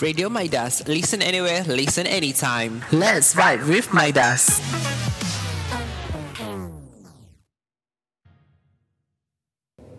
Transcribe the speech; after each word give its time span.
Radio 0.00 0.32
Midas. 0.32 0.80
Listen 0.88 1.20
anywhere, 1.20 1.60
listen 1.68 2.08
anytime. 2.08 2.80
Let's 2.88 3.36
vibe 3.36 3.68
with 3.68 3.92
Midas. 3.92 4.48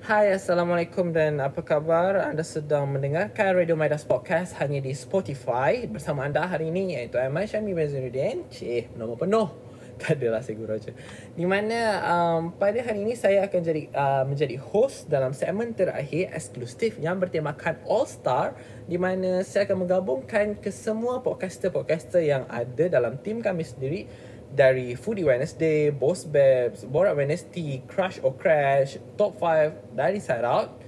Hai, 0.01 0.33
Assalamualaikum 0.33 1.13
dan 1.13 1.37
apa 1.37 1.61
khabar? 1.61 2.17
Anda 2.17 2.41
sedang 2.41 2.89
mendengarkan 2.89 3.53
Radio 3.53 3.77
Midas 3.77 4.01
Podcast 4.01 4.57
hanya 4.57 4.81
di 4.81 4.89
Spotify. 4.97 5.85
Bersama 5.85 6.25
anda 6.25 6.49
hari 6.49 6.73
ini 6.73 6.97
iaitu 6.97 7.21
Aiman 7.21 7.45
Syami 7.45 7.77
Baziruddin. 7.77 8.49
Cih, 8.49 8.89
nama 8.97 9.13
penuh. 9.13 9.70
Tak 10.02 10.18
adalah 10.18 10.41
guru 10.41 10.73
aja. 10.73 10.91
Di 11.38 11.45
mana 11.45 11.79
um, 12.02 12.49
pada 12.57 12.81
hari 12.81 13.05
ini 13.05 13.13
saya 13.13 13.45
akan 13.45 13.61
jadi 13.61 13.84
uh, 13.93 14.23
menjadi 14.25 14.58
host 14.58 15.05
dalam 15.05 15.30
segmen 15.30 15.77
terakhir 15.77 16.34
eksklusif 16.34 16.98
yang 16.98 17.21
bertemakan 17.21 17.77
All 17.85 18.09
Star 18.09 18.58
di 18.89 18.98
mana 18.98 19.45
saya 19.45 19.70
akan 19.70 19.85
menggabungkan 19.85 20.58
ke 20.58 20.73
semua 20.73 21.22
podcaster-podcaster 21.22 22.25
yang 22.25 22.49
ada 22.49 22.89
dalam 22.89 23.22
tim 23.22 23.45
kami 23.45 23.61
sendiri 23.61 24.09
dari 24.52 24.98
Foodie 24.98 25.23
Wednesday, 25.23 25.94
Boss 25.94 26.25
Babes, 26.25 26.81
Borak 26.83 27.13
Wednesday, 27.16 27.86
Crush 27.86 28.17
or 28.25 28.33
Crash, 28.33 28.97
Top 29.16 29.38
5 29.38 29.94
dari 29.94 30.17
Side 30.17 30.44
Out 30.44 30.81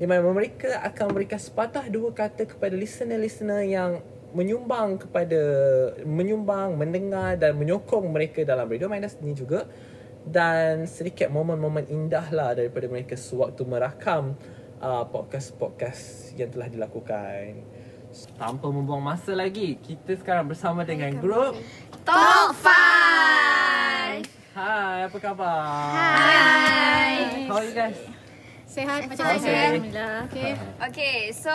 di 0.00 0.08
mana 0.08 0.24
mereka 0.24 0.80
akan 0.80 1.12
memberikan 1.12 1.36
sepatah 1.36 1.84
dua 1.92 2.08
kata 2.16 2.48
kepada 2.48 2.72
listener-listener 2.72 3.68
yang 3.68 4.00
menyumbang 4.32 4.98
kepada 5.00 5.42
menyumbang, 6.06 6.78
mendengar 6.78 7.34
dan 7.36 7.58
menyokong 7.58 8.10
mereka 8.10 8.42
dalam 8.46 8.66
Radio 8.70 8.86
Minus 8.86 9.18
ni 9.22 9.34
juga 9.34 9.66
dan 10.26 10.84
sedikit 10.84 11.32
momen-momen 11.32 11.88
indah 11.88 12.28
lah 12.30 12.52
daripada 12.52 12.86
mereka 12.86 13.16
sewaktu 13.16 13.64
merakam 13.64 14.36
uh, 14.80 15.04
podcast-podcast 15.08 16.34
yang 16.36 16.52
telah 16.52 16.68
dilakukan. 16.68 17.64
Tanpa 18.34 18.66
membuang 18.66 19.02
masa 19.02 19.38
lagi, 19.38 19.78
kita 19.78 20.18
sekarang 20.18 20.50
bersama 20.50 20.82
dengan 20.82 21.14
grup 21.22 21.54
Top 22.02 22.50
5 22.58 23.30
Hai, 24.50 25.06
apa 25.06 25.16
khabar? 25.22 25.62
Hai 25.94 27.46
How 27.46 27.62
are 27.62 27.66
you 27.70 27.74
guys? 27.74 28.19
Sehat 28.70 29.02
macam 29.04 29.18
Okay. 29.26 29.34
biasa 29.34 29.48
Alhamdulillah 29.50 30.14
Okay 30.30 30.50
Okay, 30.80 31.16
so 31.34 31.50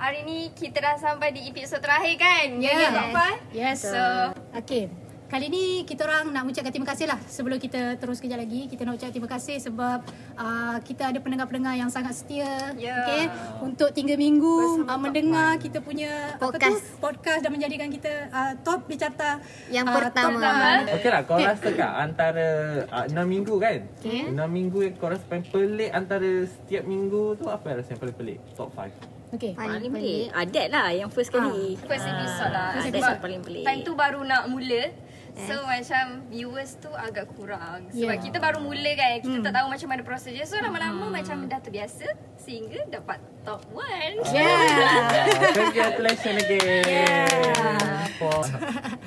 hari 0.00 0.24
ni 0.24 0.48
kita 0.50 0.80
dah 0.80 0.96
sampai 0.96 1.28
di 1.30 1.44
episod 1.44 1.76
terakhir 1.78 2.16
kan? 2.16 2.56
Yes. 2.56 2.72
Yang 2.80 2.94
top 2.94 3.08
five? 3.12 3.40
Yes 3.52 3.78
So- 3.84 4.32
Okay 4.56 4.88
Kali 5.34 5.50
ni 5.50 5.82
kita 5.82 6.06
orang 6.06 6.30
nak 6.30 6.46
ucapkan 6.46 6.70
terima 6.70 6.86
kasih 6.94 7.10
lah 7.10 7.18
Sebelum 7.26 7.58
kita 7.58 7.98
terus 7.98 8.22
kejap 8.22 8.38
lagi 8.38 8.70
Kita 8.70 8.86
nak 8.86 9.02
ucap 9.02 9.10
terima 9.10 9.26
kasih 9.26 9.58
sebab 9.58 10.06
uh, 10.38 10.78
Kita 10.78 11.10
ada 11.10 11.18
pendengar-pendengar 11.18 11.74
yang 11.74 11.90
sangat 11.90 12.14
setia 12.14 12.70
Ya. 12.78 13.02
Okay 13.02 13.26
Untuk 13.58 13.90
tiga 13.90 14.14
minggu 14.14 14.86
uh, 14.86 14.94
Mendengar 14.94 15.58
kita 15.58 15.82
punya 15.82 16.38
Podcast. 16.38 16.78
apa 16.78 16.86
tu, 16.86 17.02
Podcast 17.02 17.40
dan 17.42 17.50
menjadikan 17.50 17.90
kita 17.90 18.30
uh, 18.30 18.54
Top 18.62 18.86
di 18.86 18.94
carta 18.94 19.42
Yang 19.74 19.86
ah, 19.90 19.94
pertama. 19.98 20.38
top, 20.38 20.94
Okey 21.02 21.10
lah, 21.10 21.22
kau 21.26 21.38
rasa 21.42 21.68
kat 21.74 21.90
antara 21.98 22.46
uh, 22.94 23.06
6 23.10 23.18
minggu 23.26 23.54
kan? 23.58 23.78
Okay. 24.06 24.30
6 24.30 24.38
minggu 24.38 24.78
yang 24.86 24.94
kau 25.02 25.10
rasa 25.10 25.26
paling 25.26 25.50
pelik 25.50 25.90
antara 25.90 26.46
setiap 26.46 26.86
minggu 26.86 27.42
tu 27.42 27.50
apa 27.50 27.74
yang 27.74 27.76
rasa 27.82 27.90
yang 27.90 28.02
paling 28.06 28.14
pelik? 28.22 28.38
Top 28.54 28.70
5. 28.70 28.86
Okay 29.34 29.50
Paling 29.58 29.90
pelik 29.90 30.30
Adat 30.30 30.66
lah 30.70 30.94
yang 30.94 31.10
first 31.10 31.34
kali 31.34 31.74
First 31.82 32.06
episode 32.06 32.54
lah 32.54 32.70
First 32.78 32.94
episode 32.94 33.18
paling 33.18 33.42
pelik. 33.42 33.64
Time 33.66 33.82
tu 33.82 33.92
baru 33.98 34.22
nak 34.22 34.46
mula 34.46 34.94
So 35.34 35.66
macam 35.66 36.30
viewers 36.30 36.78
tu 36.78 36.86
agak 36.88 37.26
kurang. 37.34 37.90
Sebab 37.90 38.06
Yeah. 38.06 38.22
kita 38.22 38.38
baru 38.38 38.62
mula 38.62 38.92
kan 38.94 39.18
Kita 39.18 39.38
tak 39.42 39.52
tahu 39.52 39.66
macam 39.66 39.88
mana 39.90 40.02
prosedur 40.02 40.46
So 40.46 40.54
lama-lama 40.56 41.10
macam 41.10 41.42
dah 41.44 41.58
terbiasa 41.58 42.06
Sehingga 42.38 42.86
dapat 42.86 43.18
top 43.42 43.66
1 43.74 44.22
Yeah 44.30 45.26
Congratulations 45.52 46.38
again. 46.38 46.86
Yeah. 46.86 48.06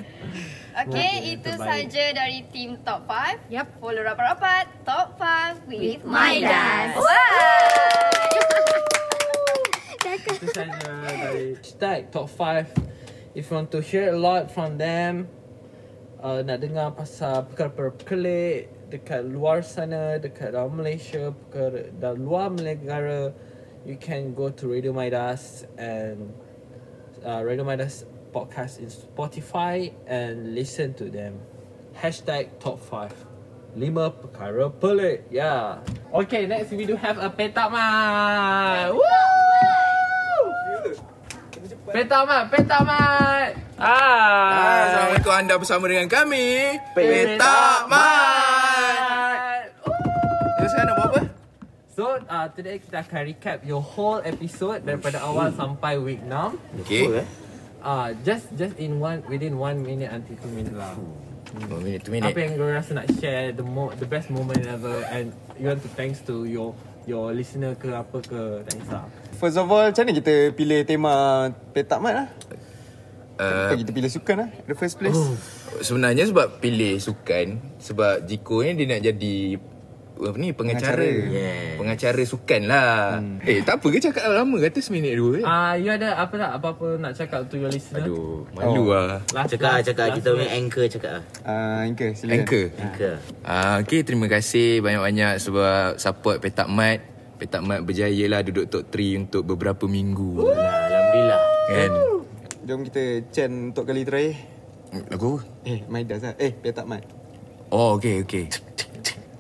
Okay, 0.77 1.09
Yang 1.25 1.41
itu 1.41 1.51
saja 1.57 2.03
dari 2.13 2.45
tim 2.53 2.77
top 2.83 3.09
5 3.09 3.49
Yup. 3.49 3.65
Follow 3.81 4.03
rapat-rapat 4.03 4.65
Top 4.83 5.17
5 5.17 5.65
with, 5.65 5.79
With 5.81 6.03
Maidas 6.05 6.94
Maidas. 6.94 7.01
itu 10.27 10.47
saja 10.51 10.91
dari 11.07 11.55
hashtag 11.55 11.99
top 12.11 12.27
5. 12.29 12.67
If 13.33 13.47
you 13.47 13.55
want 13.55 13.69
to 13.71 13.79
hear 13.79 14.11
a 14.11 14.17
lot 14.17 14.49
from 14.49 14.77
them, 14.77 15.29
uh, 16.22 16.41
nak 16.41 16.57
dengar 16.61 16.94
pasal 16.94 17.45
perkara-perkara 17.50 17.91
pelik 18.05 18.57
dekat 18.88 19.28
luar 19.28 19.61
sana, 19.67 20.16
dekat 20.16 20.55
dalam 20.55 20.79
Malaysia, 20.79 21.35
perkara 21.35 21.91
dalam 22.00 22.23
luar 22.23 22.47
negara, 22.55 23.35
you 23.83 24.00
can 24.00 24.31
go 24.31 24.47
to 24.47 24.72
Radio 24.72 24.95
Midas 24.95 25.67
and 25.75 26.31
uh, 27.27 27.44
Radio 27.44 27.67
Midas 27.67 28.07
podcast 28.31 28.79
in 28.79 28.88
Spotify 28.88 29.91
and 30.07 30.56
listen 30.56 30.95
to 30.95 31.11
them. 31.11 31.39
Hashtag 32.00 32.59
top 32.63 32.79
5. 32.79 33.11
Lima 33.77 34.09
perkara 34.09 34.72
pelik. 34.72 35.27
Yeah. 35.29 35.83
Okay, 36.09 36.47
next 36.47 36.72
we 36.72 36.88
do 36.88 36.95
have 36.95 37.19
a 37.19 37.29
petak 37.29 37.69
mat. 37.69 38.95
Woo! 38.95 39.06
Petak 41.91 42.23
mat, 42.25 42.44
petak 42.50 42.81
mat. 42.88 43.66
Ah. 43.77 44.89
Assalamualaikum 44.89 45.33
anda 45.38 45.53
bersama 45.53 45.85
dengan 45.85 46.09
kami 46.09 46.81
Petak 46.97 47.85
Mat 47.85 49.69
Kita 50.57 50.65
sekarang 50.65 50.88
nak 50.89 50.95
buat 50.97 51.09
apa? 51.13 51.21
So, 51.93 52.17
uh, 52.25 52.49
today 52.57 52.81
kita 52.81 53.05
akan 53.05 53.21
recap 53.29 53.61
your 53.61 53.85
whole 53.85 54.17
episode 54.25 54.81
daripada 54.81 55.21
awal 55.21 55.53
sampai 55.53 56.01
week 56.01 56.25
6. 56.25 56.57
Okay 56.89 57.21
Uh, 57.77 58.17
just 58.25 58.49
just 58.57 58.73
in 58.81 58.97
one 58.97 59.21
within 59.29 59.61
one 59.61 59.77
minute 59.85 60.09
until 60.09 60.33
two 60.41 60.49
minute 60.49 60.73
lah. 60.73 60.97
Oh, 61.69 61.77
minit 61.77 62.01
tu 62.01 62.09
Apa 62.09 62.33
minit 62.33 62.35
yang 62.35 62.53
kau 62.57 62.67
rasa 62.67 62.97
nak 62.97 63.07
share 63.21 63.53
the 63.53 63.61
mo 63.61 63.94
the 64.01 64.09
best 64.09 64.33
moment 64.33 64.65
ever 64.65 65.05
and 65.13 65.29
you 65.61 65.69
want 65.69 65.79
to 65.85 65.88
thanks 65.94 66.19
to 66.25 66.49
your 66.49 66.73
your 67.07 67.31
listener 67.31 67.77
ke 67.77 67.94
apa 67.94 68.17
ke 68.25 68.65
tak 68.65 68.73
kisah. 68.81 69.03
First 69.38 69.61
of 69.61 69.69
all, 69.69 69.88
macam 69.88 70.03
mana 70.03 70.13
kita 70.17 70.33
pilih 70.57 70.83
tema 70.83 71.13
petak 71.71 72.01
mat 72.01 72.13
lah? 72.25 72.27
Uh, 73.37 73.45
Kenapa 73.63 73.75
kita 73.77 73.91
pilih 73.91 74.11
sukan 74.11 74.35
lah? 74.37 74.49
The 74.65 74.73
first 74.73 74.95
place. 74.97 75.15
Oh. 75.15 75.33
Sebenarnya 75.79 76.25
sebab 76.25 76.57
pilih 76.57 76.97
sukan 76.97 77.45
Sebab 77.77 78.25
Jiko 78.25 78.61
ni 78.61 78.73
dia 78.75 78.85
nak 78.89 79.01
jadi 79.03 79.35
apa 80.17 80.33
ni 80.33 80.49
pengacara 80.49 80.97
Pengacara. 80.97 81.29
yeah. 81.29 81.77
pengacara 81.77 82.21
sukan 82.25 82.61
lah 82.65 83.21
hmm. 83.21 83.37
eh 83.45 83.61
tak 83.61 83.77
apa 83.77 83.85
ke 83.85 84.01
cakap 84.01 84.25
lama 84.27 84.57
kata 84.57 84.81
seminit 84.81 85.13
dua 85.13 85.31
eh? 85.37 85.43
Ah, 85.45 85.53
uh, 85.53 85.73
you 85.77 85.93
ada 85.93 86.17
apa 86.17 86.33
tak 86.33 86.51
apa-apa 86.57 86.97
nak 86.97 87.13
cakap 87.13 87.45
to 87.45 87.53
your 87.55 87.69
listener? 87.69 88.01
aduh 88.01 88.49
malu 88.49 88.81
Oh. 88.81 88.97
lah 88.97 89.21
Last, 89.29 89.53
Cakap 89.53 89.77
last- 89.77 89.85
cakap 89.85 90.05
last 90.09 90.15
kita 90.17 90.27
punya 90.33 90.49
anchor 90.49 90.85
cakap 90.89 91.11
ah. 91.13 91.23
Uh, 91.45 91.79
Anchor, 91.85 92.09
silakan. 92.11 92.33
anchor 92.35 92.65
Anchor. 92.75 93.13
Ah, 93.45 93.75
okay, 93.77 94.01
terima 94.01 94.25
kasih 94.25 94.81
banyak-banyak 94.81 95.33
sebab 95.37 96.01
support 96.01 96.41
Petak 96.41 96.65
Mat. 96.65 96.97
Petak 97.37 97.61
Mat 97.61 97.85
berjaya 97.85 98.25
lah 98.25 98.41
duduk 98.41 98.65
top 98.65 98.89
3 98.89 99.21
untuk 99.21 99.45
beberapa 99.45 99.85
minggu. 99.85 100.41
Alhamdulillah. 100.41 101.41
Kan? 101.69 101.91
Jom 102.67 102.83
kita 102.83 103.23
chant 103.31 103.72
untuk 103.72 103.88
kali 103.88 104.03
terakhir. 104.03 104.44
Lagu 105.07 105.39
apa? 105.39 105.47
Eh, 105.63 105.79
Maidas 105.88 106.19
lah. 106.19 106.35
Eh, 106.35 106.51
petak 106.51 106.83
mat. 106.83 107.00
Oh, 107.72 107.95
okay, 107.95 108.19
okay. 108.19 108.51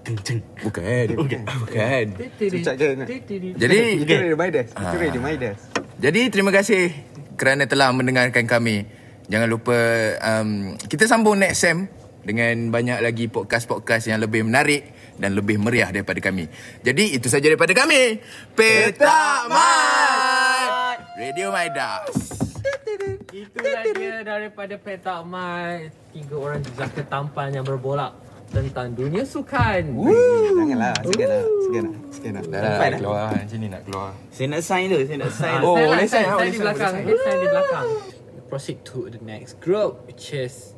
Bukan. 0.07 0.39
Bukan. 0.63 1.05
Bukan. 1.67 2.05
Ucapkan. 2.39 2.95
Jadi, 3.59 3.79
Itu 3.99 4.15
Radio 4.15 4.39
Maidas. 4.39 4.71
Itu 4.71 4.79
Ah. 4.79 4.95
Radio 4.95 5.19
Maidas. 5.19 5.59
jadi 5.99 6.31
terima 6.31 6.55
kasih 6.55 6.95
kerana 7.35 7.67
telah 7.67 7.91
mendengarkan 7.91 8.47
kami. 8.47 8.87
Jangan 9.27 9.51
lupa 9.51 9.75
um, 10.23 10.79
kita 10.87 11.03
sambung 11.03 11.35
next 11.35 11.67
Sam 11.67 11.91
dengan 12.23 12.71
banyak 12.71 13.03
lagi 13.03 13.27
podcast-podcast 13.27 14.07
yang 14.07 14.23
lebih 14.23 14.47
menarik 14.47 14.87
dan 15.19 15.35
lebih 15.35 15.59
meriah 15.59 15.91
daripada 15.91 16.23
kami. 16.23 16.47
Jadi 16.79 17.19
itu 17.19 17.27
saja 17.27 17.43
daripada 17.51 17.75
kami. 17.75 18.23
Petak 18.55 19.51
Mat. 19.51 21.19
Radio 21.19 21.51
Maidas. 21.51 22.46
Itulah 23.27 23.83
dia 23.91 24.23
daripada 24.23 24.79
Petak 24.79 25.21
Mat. 25.27 25.91
Tiga 26.15 26.35
orang 26.39 26.59
jejaka 26.63 27.03
tampan 27.03 27.51
yang 27.51 27.65
berbolak 27.67 28.15
tentang 28.47 28.95
dunia 28.95 29.27
sukan. 29.27 29.83
Janganlah. 30.55 30.95
Segan 31.03 31.27
lah. 31.27 31.43
Segan 31.67 31.83
lah. 31.83 31.99
Segan 32.07 32.33
lah. 32.33 32.43
Dah 32.47 32.61
lah, 32.63 32.89
keluar 32.95 33.23
macam 33.35 33.57
ni 33.59 33.67
nak 33.67 33.81
keluar. 33.83 34.09
Saya 34.31 34.47
nak 34.47 34.61
sign 34.63 34.85
tu, 34.87 34.99
saya 35.03 35.17
nak 35.19 35.31
sign. 35.35 35.59
Ah, 35.59 35.67
Oh, 35.67 35.75
lah, 35.75 35.87
boleh 35.91 36.07
sign, 36.07 36.07
sign, 36.07 36.23
sign 36.23 36.31
boleh 36.31 36.47
di 36.47 36.59
belakang. 36.63 36.93
boleh 37.03 37.19
sign 37.19 37.37
di 37.37 37.47
belakang. 37.51 37.87
Proceed 38.47 38.77
to 38.87 39.11
the 39.11 39.19
next 39.19 39.59
group, 39.59 40.07
which 40.07 40.31
is 40.31 40.71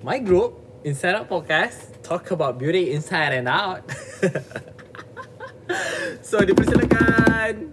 my 0.00 0.16
group, 0.16 0.56
Inside 0.80 1.12
Out 1.12 1.28
Podcast. 1.28 1.92
Talk 2.00 2.32
about 2.32 2.56
beauty 2.56 2.96
inside 2.96 3.36
and 3.36 3.52
out. 3.52 3.84
so, 6.24 6.40
dipersilakan. 6.40 7.68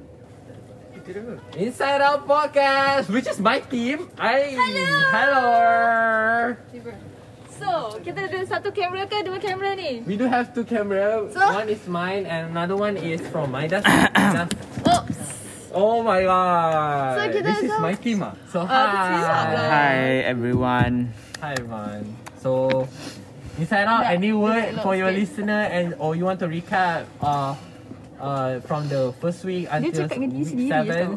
Inside 1.03 1.99
Out 1.99 2.23
Podcast, 2.25 3.09
which 3.11 3.27
is 3.27 3.35
my 3.37 3.59
team. 3.59 4.07
I 4.15 4.55
Hello. 4.55 4.87
Hello. 5.11 6.55
So, 7.59 7.99
kita 7.99 8.31
ada 8.31 8.39
satu 8.47 8.71
kamera 8.71 9.03
ke 9.11 9.19
dua 9.19 9.35
kamera 9.35 9.75
ni? 9.75 9.99
We 10.07 10.15
do 10.15 10.31
have 10.31 10.55
two 10.55 10.63
camera. 10.63 11.27
So? 11.35 11.43
One 11.43 11.67
is 11.67 11.83
mine 11.91 12.23
and 12.23 12.55
another 12.55 12.79
one 12.79 12.95
is 12.95 13.19
from 13.35 13.51
Midas. 13.51 13.83
Midas. 14.15 14.47
Oops. 14.87 15.19
Oh 15.75 16.07
my 16.07 16.23
god. 16.23 17.19
So 17.19 17.21
kita 17.35 17.51
This 17.51 17.59
is 17.67 17.71
so- 17.75 17.83
my 17.83 17.95
team 17.99 18.23
ah. 18.23 18.33
So 18.47 18.63
Ah, 18.63 18.87
this 18.87 19.03
is 19.11 19.25
hi. 19.27 19.43
lah. 19.51 19.67
Hi 19.75 19.99
everyone. 20.23 20.93
Hi 21.43 21.51
everyone. 21.59 22.15
So 22.39 22.87
inside 23.59 23.91
out 23.91 24.07
any 24.07 24.31
word 24.31 24.79
for 24.79 24.95
your 24.95 25.11
listener 25.11 25.67
and 25.67 25.99
or 25.99 26.15
you 26.15 26.23
want 26.23 26.39
to 26.39 26.47
recap 26.47 27.11
uh 27.19 27.59
uh 28.23 28.63
from 28.63 28.87
the 28.87 29.11
first 29.19 29.43
week 29.43 29.67
until 29.67 30.07
cakap 30.07 30.15
dengan 30.15 30.29
diri 30.31 30.39
week 30.39 30.51
sendiri 30.55 30.71
seven. 30.71 31.07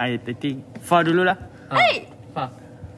I, 0.00 0.16
I 0.18 0.34
think 0.34 0.64
Far 0.82 1.06
dulu 1.06 1.22
lah. 1.22 1.36
Uh, 1.70 1.78
Hey! 1.78 1.94
Fah. 2.34 2.48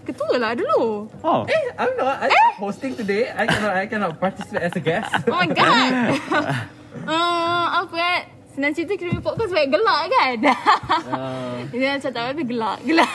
Ketua 0.09 0.41
lah 0.41 0.57
dulu. 0.57 1.05
Oh. 1.21 1.45
Eh, 1.45 1.63
I'm 1.77 1.93
not. 2.01 2.17
I'm 2.25 2.33
hosting 2.57 2.97
today. 2.97 3.29
I 3.29 3.45
cannot. 3.45 3.75
I 3.77 3.85
cannot 3.85 4.13
participate 4.17 4.65
as 4.65 4.73
a 4.73 4.81
guest. 4.81 5.13
Oh 5.29 5.37
my 5.37 5.53
god. 5.53 6.17
uh, 7.05 7.67
apa 7.85 7.97
eh? 8.01 8.21
Senang 8.57 8.73
cerita 8.73 8.97
kita 8.97 9.13
punya 9.13 9.21
podcast 9.21 9.53
banyak 9.53 9.71
gelak 9.71 10.01
kan? 10.09 10.37
Uh, 11.13 11.57
Dia 11.77 12.01
macam 12.01 12.11
tak 12.11 12.25
ada 12.25 12.43
gelak. 12.43 12.79
Gelak. 12.89 13.13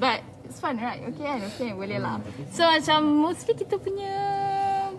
But 0.00 0.18
it's 0.48 0.56
fun 0.56 0.80
right? 0.80 1.04
Okay 1.12 1.24
kan? 1.28 1.38
Okay 1.52 1.70
boleh 1.76 2.00
lah. 2.00 2.16
So 2.56 2.64
macam 2.64 3.12
mostly 3.20 3.52
kita 3.52 3.76
punya 3.76 4.14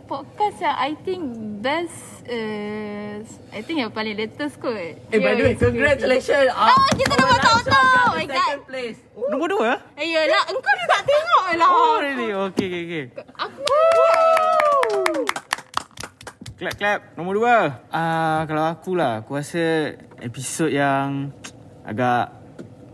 podcast 0.06 0.62
yang 0.62 0.78
I 0.78 0.94
think 1.02 1.26
best 1.66 2.13
is 2.26 3.28
I 3.52 3.60
think 3.62 3.80
yang 3.80 3.92
paling 3.92 4.16
latest 4.16 4.58
kot. 4.58 4.74
eh, 4.74 5.20
by 5.20 5.34
the 5.34 5.44
way, 5.44 5.56
congratulations. 5.56 6.50
Oh, 6.50 6.88
kita 6.94 7.14
dapat 7.14 7.40
auto. 7.42 7.72
Oh 7.74 8.10
my 8.14 8.26
god. 8.26 8.38
Second 8.38 8.64
place. 8.66 9.00
Nombor 9.14 9.48
dua? 9.50 9.72
Eh, 9.96 10.08
yelah, 10.08 10.44
engkau 10.48 10.72
ni 10.72 10.86
tak 10.88 11.02
tengok 11.04 11.44
lah. 11.56 11.68
Oh 11.68 11.96
really? 12.00 12.30
Okay 12.50 12.66
okay 12.68 12.84
okay. 12.84 13.06
Aku 13.36 13.78
Clap 16.54 16.76
clap. 16.78 17.00
Nombor 17.16 17.34
dua. 17.36 17.56
Ah 17.90 17.98
uh, 17.98 18.40
kalau 18.46 18.64
aku 18.70 18.96
lah, 18.96 19.26
aku 19.26 19.36
rasa 19.36 19.94
episod 20.22 20.70
yang 20.70 21.34
agak 21.84 22.32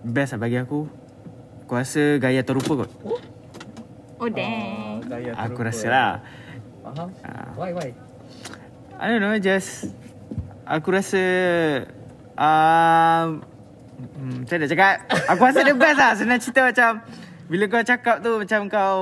best 0.02 0.34
lah 0.34 0.42
bagi 0.42 0.58
aku. 0.58 0.90
Aku 1.68 1.78
rasa 1.78 2.18
gaya 2.18 2.42
terlupa 2.42 2.82
kot. 2.82 2.92
Oh, 4.20 4.28
damn. 4.28 5.00
Gaya 5.06 5.32
Aku 5.38 5.54
terlupa. 5.56 5.70
rasa 5.70 5.88
lah. 5.88 6.12
Faham? 6.82 7.10
Ah. 7.24 7.54
Why, 7.56 7.72
why? 7.72 7.90
I 9.00 9.16
don't 9.16 9.24
know, 9.24 9.40
just 9.40 9.88
aku 10.68 10.92
rasa 10.92 11.24
um, 12.36 13.40
hmm, 13.96 14.44
macam 14.44 14.56
mana 14.60 14.64
nak 14.68 14.72
cakap? 14.76 14.94
Aku 15.32 15.42
rasa 15.48 15.60
the 15.64 15.76
best 15.80 15.98
lah. 15.98 16.12
Senang 16.20 16.40
cerita 16.44 16.68
macam 16.68 16.90
bila 17.48 17.64
kau 17.72 17.80
cakap 17.80 18.16
tu 18.20 18.32
macam 18.44 18.60
kau 18.68 19.00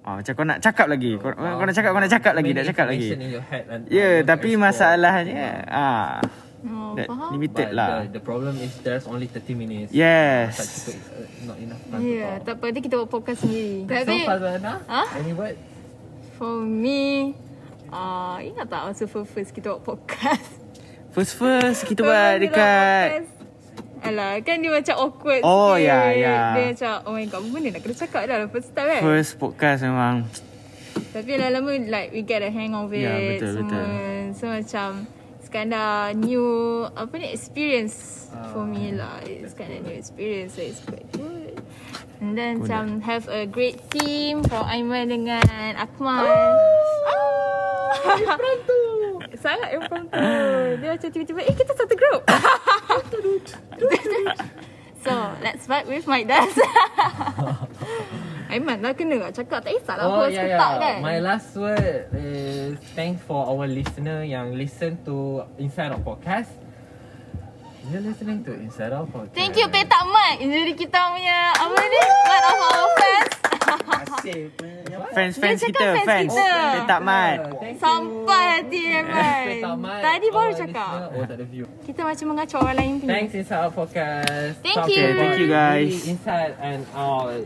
ah, 0.00 0.14
macam 0.16 0.32
kau 0.32 0.46
nak 0.48 0.58
cakap 0.64 0.86
lagi. 0.88 1.12
Kau, 1.20 1.36
kau 1.36 1.64
nak 1.68 1.76
cakap, 1.76 1.90
kau 1.92 2.00
nak 2.00 2.12
cakap 2.16 2.32
lagi, 2.32 2.50
Many 2.50 2.58
nak 2.58 2.66
cakap 2.72 2.86
lagi. 2.88 3.08
Ya, 3.12 3.20
yeah, 3.92 4.14
tapi 4.24 4.56
masalahnya 4.56 5.68
ah 5.68 6.24
Oh, 6.64 6.96
that 6.96 7.12
faham. 7.12 7.36
limited 7.36 7.68
But 7.68 7.76
lah. 7.76 7.88
The, 8.08 8.16
the 8.16 8.22
problem 8.24 8.56
is 8.56 8.72
there's 8.80 9.04
only 9.04 9.28
30 9.28 9.52
minutes. 9.52 9.92
Yes. 9.92 10.56
Tak 10.56 10.64
cukup, 10.64 10.96
uh, 11.12 11.28
not 11.44 11.56
enough 11.60 11.82
time 11.92 12.00
Ya, 12.00 12.00
to 12.00 12.08
yeah, 12.08 12.32
talk. 12.32 12.44
tak 12.48 12.54
apa. 12.56 12.64
Nanti 12.64 12.80
kita 12.80 12.94
buat 13.04 13.10
podcast 13.12 13.38
sendiri. 13.44 13.76
So, 13.84 14.12
Fazana, 14.24 14.72
Huh? 14.88 15.06
any 15.20 15.32
word? 15.36 15.56
for 16.34 16.58
me, 16.64 17.36
uh, 17.88 18.36
ingat 18.38 18.66
tak 18.66 18.82
masa 18.86 19.04
first 19.04 19.50
kita 19.50 19.72
buat 19.72 19.82
podcast? 19.84 20.48
First 21.14 21.34
first 21.34 21.80
kita 21.84 22.00
First 22.00 22.10
buat 22.10 22.30
kita 22.32 22.42
dekat 22.42 23.08
podcast. 23.10 23.30
Alah, 24.04 24.36
kan 24.40 24.56
dia 24.58 24.68
macam 24.68 24.94
awkward 25.00 25.40
Oh, 25.40 25.72
sikit. 25.72 25.86
ya, 25.86 26.00
ya. 26.12 26.36
Dia 26.52 26.64
macam, 26.68 26.92
oh 27.02 27.12
my 27.14 27.24
god, 27.24 27.40
benda 27.46 27.68
nak 27.70 27.80
kena 27.80 27.96
cakap 27.96 28.22
dah 28.26 28.36
first 28.46 28.70
time 28.72 28.88
kan? 28.90 29.00
first 29.00 29.32
podcast 29.38 29.80
memang 29.80 30.14
Tapi 31.08 31.30
lama-lama 31.34 31.70
like 31.88 32.10
we 32.10 32.20
get 32.20 32.42
a 32.42 32.50
hang 32.50 32.74
of 32.74 32.90
it 32.90 33.00
Ya, 33.00 33.14
betul, 33.16 33.50
semua. 33.56 33.70
betul. 33.70 33.86
So 34.34 34.44
macam 34.50 34.88
it's 35.38 35.48
kinda 35.48 35.82
new 36.12 36.46
apa 36.90 37.14
ni 37.14 37.26
experience 37.30 38.26
Ah, 38.28 38.50
for 38.50 38.66
me 38.66 38.90
lah. 38.90 39.22
It's 39.22 39.54
kinda 39.54 39.78
new 39.80 39.94
experience 39.94 40.52
so 40.52 40.60
it's 40.60 40.82
quite 40.82 41.06
good. 41.10 41.54
And 42.24 42.40
then 42.40 42.64
macam 42.64 43.04
have 43.04 43.28
a 43.28 43.44
great 43.44 43.76
team 43.92 44.40
for 44.48 44.64
Aiman 44.64 45.12
dengan 45.12 45.44
Akmal. 45.76 46.24
Ah, 46.24 48.16
impromptu. 48.16 48.80
Sangat 49.36 49.76
impromptu. 49.76 50.24
Dia 50.80 50.96
macam 50.96 51.08
tiba-tiba, 51.12 51.44
eh 51.44 51.52
kita 51.52 51.76
satu 51.76 51.92
group. 51.92 52.24
so, 55.04 55.12
let's 55.44 55.68
vibe 55.68 55.92
with 55.92 56.08
my 56.08 56.24
dad. 56.24 56.48
Aiman 58.56 58.80
lah 58.80 58.96
kena 58.96 59.28
tak 59.28 59.44
cakap. 59.44 59.68
Tak 59.68 59.84
kisahlah 59.84 60.04
Oh, 60.08 60.24
host 60.24 60.32
yeah, 60.32 60.48
ke 60.48 60.56
tak 60.56 60.72
yeah. 60.72 60.80
kan. 60.80 60.96
My 61.04 61.20
last 61.20 61.52
word 61.60 62.08
is 62.16 62.80
thanks 62.96 63.20
for 63.28 63.44
our 63.44 63.68
listener 63.68 64.24
yang 64.24 64.56
listen 64.56 64.96
to 65.04 65.44
Inside 65.60 65.92
Out 65.92 66.08
Podcast. 66.08 66.63
You're 67.92 68.00
listening 68.00 68.40
to 68.48 68.52
Inside 68.56 68.96
Out 68.96 69.12
Podcast. 69.12 69.36
Thank 69.36 69.60
you 69.60 69.68
Petak 69.68 70.08
Mat 70.08 70.40
Jadi 70.40 70.72
kita 70.72 71.12
punya 71.12 71.52
Apa 71.52 71.80
ni 71.84 72.00
One 72.00 72.44
of 72.48 72.58
our 72.64 72.88
fans 75.14 75.36
fans 75.36 75.36
fans 75.36 75.60
kita, 75.62 75.84
fans 76.00 76.06
fans. 76.08 76.32
kita. 76.32 76.58
Petak 76.80 77.00
mat. 77.04 77.36
Sampai 77.76 78.44
hati 78.56 78.82
Petak 79.60 79.76
Mat, 79.78 80.00
Tadi 80.00 80.26
baru 80.32 80.50
our 80.50 80.58
cakap. 80.58 81.12
Oh, 81.12 81.22
tak 81.28 81.36
ada 81.38 81.44
view. 81.44 81.66
Kita 81.84 82.00
macam 82.02 82.26
mengacau 82.32 82.58
orang 82.64 82.76
lain 82.80 82.92
punya 82.98 83.12
Thanks 83.12 83.32
Inside 83.36 83.62
Out 83.68 83.74
Podcast. 83.76 84.54
Thank 84.64 84.88
you. 84.88 85.04
Thank 85.14 85.38
you, 85.38 85.48
guys. 85.52 85.92
Inside 86.08 86.56
and 86.58 86.82
out. 86.96 87.44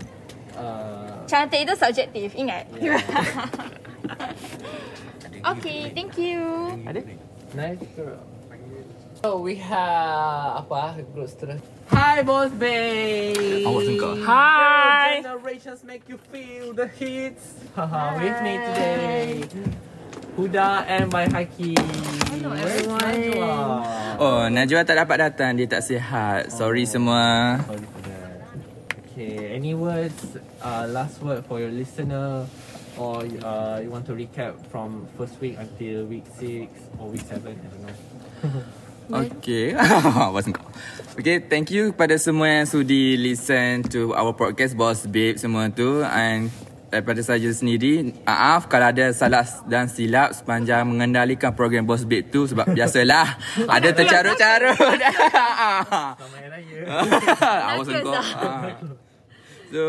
Uh, 0.58 1.23
Cantik 1.31 1.62
itu 1.62 1.75
subjektif 1.79 2.35
Ingat 2.35 2.67
Okay 5.55 5.94
Thank 5.94 6.19
you 6.19 6.43
Nice 7.55 7.79
girl. 7.94 8.38
So 9.19 9.43
we 9.43 9.59
have 9.59 10.62
apa 10.62 11.03
group 11.11 11.26
seterusnya. 11.26 11.59
Hi 11.91 12.23
Boss 12.23 12.55
Bay. 12.55 13.67
Awas 13.67 13.91
engkau. 13.91 14.15
Hi 14.23 15.19
Generations 15.26 15.82
make 15.82 16.06
you 16.06 16.23
feel 16.31 16.70
the 16.70 16.87
hits. 16.87 17.59
Haha, 17.75 18.15
with 18.23 18.38
me 18.47 18.55
today. 18.62 19.43
Huda 20.38 20.87
and 20.87 21.11
my 21.11 21.26
Haki. 21.26 21.75
Hello 22.31 22.55
everyone. 22.55 23.43
Oh, 24.23 24.47
Najwa 24.47 24.87
tak 24.87 25.03
dapat 25.03 25.19
datang. 25.19 25.59
Dia 25.59 25.67
tak 25.67 25.82
sihat. 25.82 26.55
Sorry 26.55 26.87
semua. 26.87 27.59
Sorry 27.67 27.87
for 27.91 28.03
that. 28.06 28.38
Okay, 29.03 29.50
any 29.50 29.75
words, 29.75 30.38
uh, 30.62 30.87
last 30.87 31.19
word 31.26 31.43
for 31.50 31.59
your 31.59 31.75
listener 31.75 32.47
or 32.94 33.26
uh, 33.43 33.82
you 33.82 33.91
want 33.91 34.06
to 34.06 34.14
recap 34.14 34.55
from 34.71 35.11
first 35.19 35.35
week 35.43 35.59
until 35.59 36.06
week 36.06 36.26
six 36.38 36.71
or 37.03 37.11
week 37.11 37.26
seven, 37.26 37.59
I 37.59 37.67
don't 37.67 37.82
know. 37.82 38.62
Okay. 39.09 39.73
Awas 40.29 40.45
engkau. 40.45 40.69
Okay, 41.19 41.41
thank 41.41 41.73
you 41.73 41.97
kepada 41.97 42.15
semua 42.21 42.47
yang 42.47 42.69
sudi 42.69 43.17
listen 43.17 43.83
to 43.88 44.12
our 44.15 44.37
podcast 44.37 44.77
Boss 44.77 45.09
Babe 45.09 45.41
semua 45.41 45.73
tu. 45.73 46.05
And 46.05 46.53
daripada 46.93 47.25
saya 47.25 47.49
sendiri, 47.49 48.12
maaf 48.23 48.69
kalau 48.69 48.93
ada 48.93 49.09
salah 49.17 49.49
dan 49.65 49.88
silap 49.88 50.37
sepanjang 50.37 50.85
mengendalikan 50.85 51.57
program 51.57 51.88
Boss 51.88 52.05
Babe 52.05 52.29
tu 52.29 52.45
sebab 52.45 52.69
biasalah 52.77 53.41
ada 53.65 53.88
tercarut-carut. 53.97 54.77
Hari 54.77 56.47
Raya. 56.53 56.81
Awas 57.75 57.88
engkau. 57.88 58.12
Ah. 58.12 58.77
So, 59.69 59.83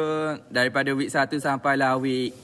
daripada 0.48 0.96
week 0.96 1.12
1 1.12 1.40
sampai 1.40 1.76
lah 1.76 2.00
week 2.00 2.36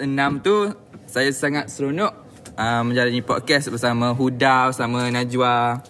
6 0.00 0.08
tu, 0.44 0.72
saya 1.08 1.28
sangat 1.32 1.68
seronok 1.68 2.12
uh, 2.56 2.82
menjalani 2.84 3.20
podcast 3.20 3.68
bersama 3.68 4.12
Huda, 4.16 4.72
bersama 4.72 5.08
Najwa. 5.12 5.80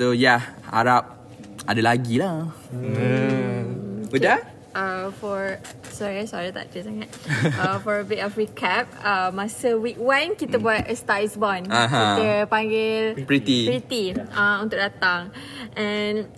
So, 0.00 0.16
yeah, 0.16 0.40
harap 0.64 1.28
ada 1.68 1.84
lagi 1.84 2.16
lah. 2.16 2.48
Hmm. 2.72 4.08
Huda? 4.08 4.40
Uh, 4.72 5.12
for 5.20 5.60
sorry 5.92 6.24
sorry 6.24 6.48
tak 6.56 6.72
ada 6.72 6.88
sangat. 6.88 7.12
Uh, 7.60 7.76
for 7.84 8.00
a 8.00 8.06
bit 8.08 8.24
of 8.24 8.32
recap, 8.32 8.88
uh, 9.04 9.28
masa 9.28 9.76
week 9.76 10.00
1 10.00 10.40
kita 10.40 10.56
buat 10.56 10.88
A 10.88 10.94
Star 10.96 11.20
Is 11.20 11.36
Born. 11.36 11.68
Aha. 11.68 12.16
Kita 12.16 12.48
panggil 12.48 13.12
Pretty. 13.28 13.68
Pretty 13.68 14.16
uh, 14.16 14.64
untuk 14.64 14.80
datang. 14.80 15.36
And 15.76 16.32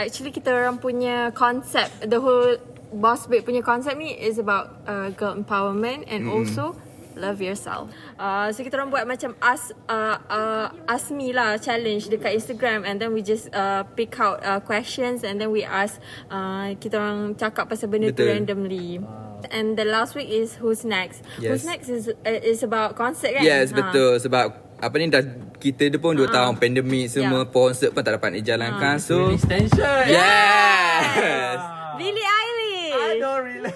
actually 0.00 0.32
kita 0.32 0.48
orang 0.48 0.80
punya 0.80 1.36
konsep 1.36 1.92
the 2.00 2.16
whole 2.16 2.56
Boss 2.96 3.28
Babe 3.28 3.44
punya 3.44 3.60
konsep 3.60 3.92
ni 3.92 4.16
is 4.16 4.40
about 4.40 4.88
uh, 4.88 5.12
girl 5.12 5.36
empowerment 5.36 6.08
and 6.08 6.32
also 6.32 6.80
love 7.16 7.44
yourself. 7.44 7.92
Uh, 8.22 8.54
so 8.54 8.62
kita 8.62 8.78
orang 8.78 8.86
buat 8.86 9.02
macam 9.02 9.34
ask 9.42 9.74
uh, 9.90 10.14
uh, 10.30 10.70
ask 10.86 11.10
me 11.10 11.34
lah 11.34 11.58
challenge 11.58 12.06
dekat 12.06 12.38
Instagram 12.38 12.86
and 12.86 13.02
then 13.02 13.10
we 13.10 13.18
just 13.18 13.50
uh, 13.50 13.82
pick 13.98 14.14
out 14.22 14.38
uh, 14.46 14.62
questions 14.62 15.26
and 15.26 15.42
then 15.42 15.50
we 15.50 15.66
ask 15.66 15.98
uh, 16.30 16.70
kita 16.78 17.02
orang 17.02 17.34
cakap 17.34 17.66
pasal 17.66 17.90
benda 17.90 18.14
tu 18.14 18.22
Betul. 18.22 18.30
randomly. 18.30 19.02
And 19.50 19.74
the 19.74 19.82
last 19.82 20.14
week 20.14 20.30
is 20.30 20.54
who's 20.54 20.86
next. 20.86 21.26
Yes. 21.42 21.50
Who's 21.50 21.66
next 21.66 21.90
is 21.90 22.06
uh, 22.06 22.46
is 22.46 22.62
about 22.62 22.94
concert 22.94 23.34
kan? 23.34 23.42
Yes, 23.42 23.74
Ha. 23.74 23.82
betul. 23.82 24.14
Sebab 24.22 24.44
apa 24.78 24.94
ni 25.02 25.10
dah 25.10 25.26
kita 25.58 25.90
dia 25.90 25.98
pun 25.98 26.14
2 26.14 26.22
tahun 26.30 26.62
pandemik 26.62 27.10
semua 27.10 27.42
Ya. 27.42 27.50
konsert 27.50 27.90
pun 27.90 28.06
tak 28.06 28.22
dapat 28.22 28.38
dijalankan. 28.38 29.02
So, 29.02 29.34
Release 29.34 29.50
tension. 29.50 30.02
yes. 30.06 31.58
Billie 31.98 32.22
Eilish. 32.22 32.94
I 33.02 33.10
don't 33.18 33.42
really. 33.42 33.74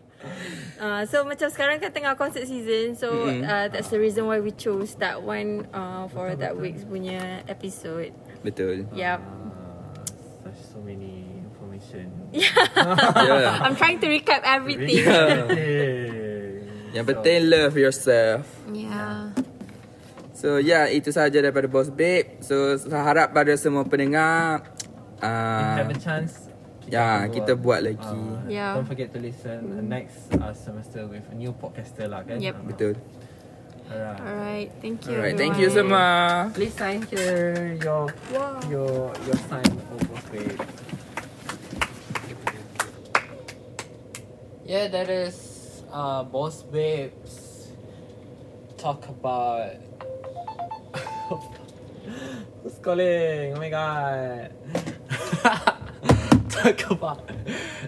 Uh, 0.81 1.05
so 1.05 1.21
macam 1.21 1.45
sekarang 1.53 1.77
kan 1.77 1.93
tengah 1.93 2.17
concert 2.17 2.49
season 2.49 2.97
So 2.97 3.29
Mm-hmm. 3.29 3.45
uh, 3.45 3.65
that's 3.69 3.93
the 3.93 4.01
reason 4.01 4.25
why 4.25 4.41
we 4.41 4.49
chose 4.49 4.97
that 4.97 5.21
one 5.21 5.69
uh, 5.69 6.09
For 6.09 6.33
that 6.33 6.57
week's 6.57 6.81
punya 6.81 7.45
episode 7.45 8.17
Betul. 8.41 8.89
Yep 8.89 9.21
so 10.71 10.79
many 10.79 11.27
information. 11.43 12.07
Yeah. 12.31 13.59
I'm 13.63 13.75
trying 13.75 13.99
to 13.99 14.07
recap 14.07 14.41
everything. 14.43 15.03
Yang 16.91 17.05
penting 17.07 17.39
love 17.47 17.75
yourself. 17.79 18.47
Yeah. 18.71 19.31
So 20.35 20.59
yeah, 20.59 20.91
itu 20.91 21.11
sahaja 21.11 21.39
daripada 21.39 21.71
Boss 21.71 21.87
Babe. 21.87 22.39
So 22.43 22.75
saya 22.75 23.03
harap 23.03 23.31
pada 23.31 23.55
semua 23.55 23.87
pendengar 23.87 24.63
If 25.21 25.27
uh, 25.27 25.75
have 25.85 25.93
a 25.93 25.99
chance, 26.01 26.50
Ya, 26.91 27.23
kita 27.31 27.55
buat 27.55 27.79
lagi. 27.79 28.03
Uh, 28.03 28.43
Yeah. 28.51 28.75
Don't 28.75 28.83
forget 28.83 29.15
to 29.15 29.19
listen 29.23 29.63
uh, 29.71 29.79
next 29.79 30.27
uh, 30.35 30.51
semester 30.51 31.07
with 31.07 31.23
a 31.31 31.35
new 31.39 31.55
podcaster 31.55 32.03
lah 32.11 32.19
kan. 32.27 32.43
Yep. 32.43 32.67
betul. 32.67 32.99
Alright. 33.87 34.19
Alright, 34.19 34.69
thank 34.83 35.07
you. 35.07 35.15
Alright, 35.15 35.39
thank 35.39 35.55
you 35.55 35.71
semua. 35.71 36.47
Please 36.51 36.75
sign 36.75 36.99
here 37.07 37.79
your 37.79 38.11
your 38.67 39.07
your 39.23 39.39
sign 39.47 39.67
for 39.87 39.97
Boss 40.11 40.23
Babe. 40.31 40.59
Yeah, 44.67 44.87
that 44.91 45.07
is 45.07 45.35
uh, 45.91 46.23
Boss 46.27 46.63
Babes. 46.67 47.71
Talk 48.75 49.07
about. 49.07 49.79
Who's 52.63 52.79
calling? 52.83 53.55
Oh 53.55 53.59
my 53.59 53.71
god. 53.71 54.51
Talk 56.51 56.91
about 56.91 57.31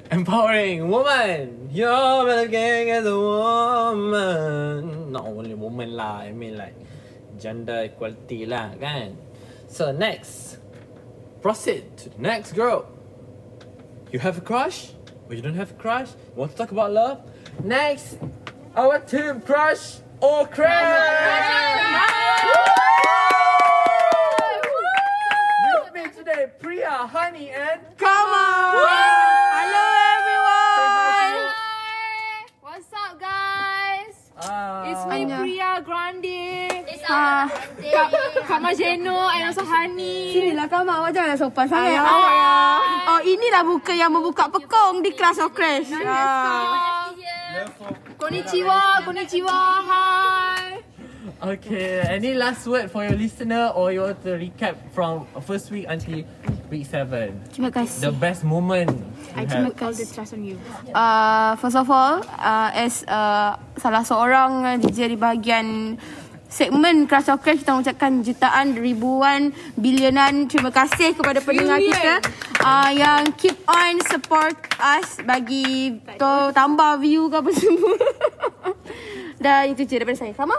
empowering 0.10 0.88
woman. 0.88 1.67
You're 1.72 2.24
looking 2.24 2.96
as 2.96 3.05
a 3.05 3.20
woman. 3.20 5.12
Not 5.12 5.25
only 5.27 5.53
woman 5.53 5.91
lah, 6.00 6.24
I 6.24 6.32
mean 6.32 6.55
like 6.55 6.74
gender 7.36 7.91
equality 7.91 8.48
lah 8.48 8.72
kan. 8.79 9.20
So 9.67 9.91
next, 9.91 10.63
proceed 11.43 11.91
to 11.98 12.10
the 12.15 12.22
next 12.24 12.53
girl. 12.55 12.88
You 14.15 14.20
have 14.20 14.38
a 14.38 14.41
crush? 14.41 14.96
Or 15.27 15.36
you 15.36 15.41
don't 15.41 15.60
have 15.60 15.72
a 15.72 15.79
crush? 15.79 16.15
You 16.32 16.48
want 16.48 16.51
to 16.51 16.58
talk 16.58 16.72
about 16.72 16.93
love? 16.93 17.20
Next, 17.63 18.15
our 18.79 19.00
team 19.03 19.41
crush 19.41 20.00
or 20.24 20.48
crush! 20.48 21.03
Priya, 26.83 27.07
Honey, 27.07 27.47
and 27.47 27.79
Come 27.95 28.27
on! 28.27 28.75
Hello 29.55 29.85
everyone! 30.19 31.39
What's 32.59 32.91
up 32.91 33.15
guys? 33.15 34.11
Uh, 34.35 34.91
It's 34.91 35.03
me 35.07 35.23
Priya 35.23 35.79
Grande. 35.79 36.83
It's 36.83 37.07
Ah, 37.07 37.47
Kak 37.79 38.11
Kak 38.43 38.59
Majeno 38.59 39.15
and 39.31 39.47
also 39.47 39.63
Hani. 39.63 40.35
Sinilah 40.35 40.67
kau 40.67 40.83
mak 40.83 40.99
awak 40.99 41.15
janganlah 41.15 41.39
sopan 41.39 41.71
sangat. 41.71 41.95
Ayah. 41.95 42.03
Awak. 42.03 42.79
Oh 43.15 43.19
inilah 43.31 43.63
buka 43.63 43.95
yang 43.95 44.11
membuka 44.11 44.51
pekong 44.51 44.99
di 45.07 45.15
kelas 45.15 45.39
of 45.39 45.55
crash. 45.55 45.87
Ah. 46.03 47.07
Konnichiwa, 48.19 49.07
konnichiwa, 49.07 49.59
hi. 49.87 50.42
Okay, 51.41 52.03
any 52.05 52.33
last 52.33 52.67
word 52.67 52.91
for 52.91 53.03
your 53.03 53.17
listener 53.17 53.73
or 53.73 53.91
you 53.91 54.01
want 54.01 54.21
to 54.23 54.37
recap 54.37 54.77
from 54.93 55.25
first 55.41 55.71
week 55.71 55.85
until 55.89 56.23
week 56.69 56.85
seven? 56.85 57.39
Terima 57.49 57.73
kasih. 57.73 58.11
The 58.11 58.13
best 58.13 58.45
moment 58.45 58.93
you 59.33 59.45
Terima 59.49 59.71
kasih. 59.73 60.07
Uh, 60.93 61.57
first 61.57 61.77
of 61.79 61.89
all, 61.89 62.21
uh, 62.37 62.69
as 62.75 63.01
uh, 63.09 63.57
salah 63.81 64.05
seorang 64.05 64.77
DJ 64.79 65.13
di 65.13 65.17
bahagian 65.17 65.97
segmen 66.53 67.09
Crash 67.09 67.33
of 67.33 67.41
Crash 67.41 67.65
kita 67.65 67.73
mengucapkan 67.73 68.21
jutaan, 68.21 68.77
ribuan, 68.77 69.49
bilionan 69.73 70.45
terima 70.45 70.69
kasih 70.69 71.17
kepada 71.17 71.41
pendengar 71.41 71.81
kita 71.81 72.21
uh, 72.61 72.93
yang 72.93 73.33
keep 73.41 73.57
on 73.65 73.97
support 74.05 74.53
us 74.77 75.17
bagi 75.25 75.97
to, 76.21 76.53
tambah 76.53 77.01
view 77.01 77.25
ke 77.33 77.41
apa 77.41 77.51
semua. 77.57 77.97
Dan 79.43 79.75
itu 79.75 79.83
je 79.83 79.97
daripada 79.97 80.17
saya. 80.23 80.31
Sama? 80.37 80.55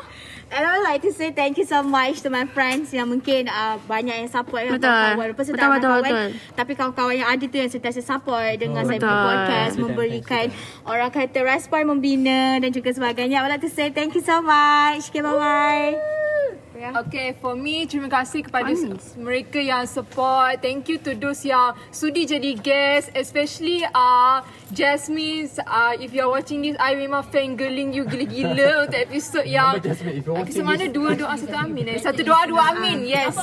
And 0.53 0.63
I 0.65 0.71
would 0.77 0.85
like 0.85 1.03
to 1.03 1.13
say 1.13 1.33
thank 1.33 1.57
you 1.57 1.67
so 1.67 1.83
much 1.83 2.21
to 2.23 2.29
my 2.29 2.45
friends 2.45 2.93
yang 2.93 3.09
mungkin 3.09 3.49
uh, 3.49 3.81
banyak 3.89 4.27
yang 4.27 4.31
support 4.31 4.69
yang 4.69 4.77
Betul. 4.77 4.91
kawan-kawan. 4.91 5.17
Walaupun 5.21 5.43
saya 5.45 5.55
Betul, 5.55 5.71
betul, 5.71 5.89
kawan, 5.89 6.03
betul. 6.05 6.29
Tapi 6.55 6.73
kawan-kawan 6.77 7.15
yang 7.17 7.29
ada 7.31 7.45
tu 7.49 7.57
yang 7.57 7.71
sentiasa 7.71 8.01
support 8.05 8.53
dengan 8.61 8.83
saya 8.85 8.99
Betul. 9.01 9.09
punya 9.09 9.27
podcast, 9.31 9.73
Betul. 9.75 9.85
memberikan 9.89 10.47
orang 10.85 11.11
kata 11.11 11.41
respon 11.43 11.81
membina 11.89 12.59
dan 12.61 12.71
juga 12.71 12.91
sebagainya. 12.93 13.41
I 13.41 13.43
would 13.47 13.53
like 13.55 13.65
to 13.65 13.73
say 13.73 13.89
thank 13.91 14.13
you 14.13 14.23
so 14.23 14.43
much. 14.43 15.09
Okay, 15.11 15.23
bye-bye. 15.23 16.34
Okay, 16.75 17.39
for 17.39 17.55
me, 17.55 17.87
terima 17.87 18.11
kasih 18.11 18.43
kepada 18.43 18.67
s- 18.67 19.15
mereka 19.15 19.57
yang 19.57 19.87
support. 19.87 20.59
Thank 20.59 20.91
you 20.91 20.99
to 20.99 21.15
those 21.15 21.41
yang 21.41 21.71
sudi 21.89 22.27
jadi 22.27 22.51
guest, 22.57 23.15
especially 23.15 23.87
uh, 23.87 24.43
Jasmine. 24.69 25.47
Uh, 25.61 25.95
if 25.97 26.11
you're 26.11 26.27
watching 26.27 26.61
this, 26.61 26.75
I 26.77 26.99
memang 26.99 27.23
fangirling 27.25 27.95
you 27.95 28.03
gila-gila 28.03 28.69
untuk 28.85 28.99
episod 29.01 29.47
yang 29.47 29.79
Jasmine, 29.79 30.19
if 30.19 30.27
you're 30.27 30.35
watching 30.35 30.51
episod 30.51 30.67
mana 30.67 30.85
dua 30.91 31.11
doa 31.15 31.35
satu 31.37 31.55
amin 31.55 31.85
eh. 31.89 31.99
Satu 32.05 32.21
doa 32.21 32.43
dua 32.43 32.75
amin, 32.75 33.07
yes. 33.07 33.39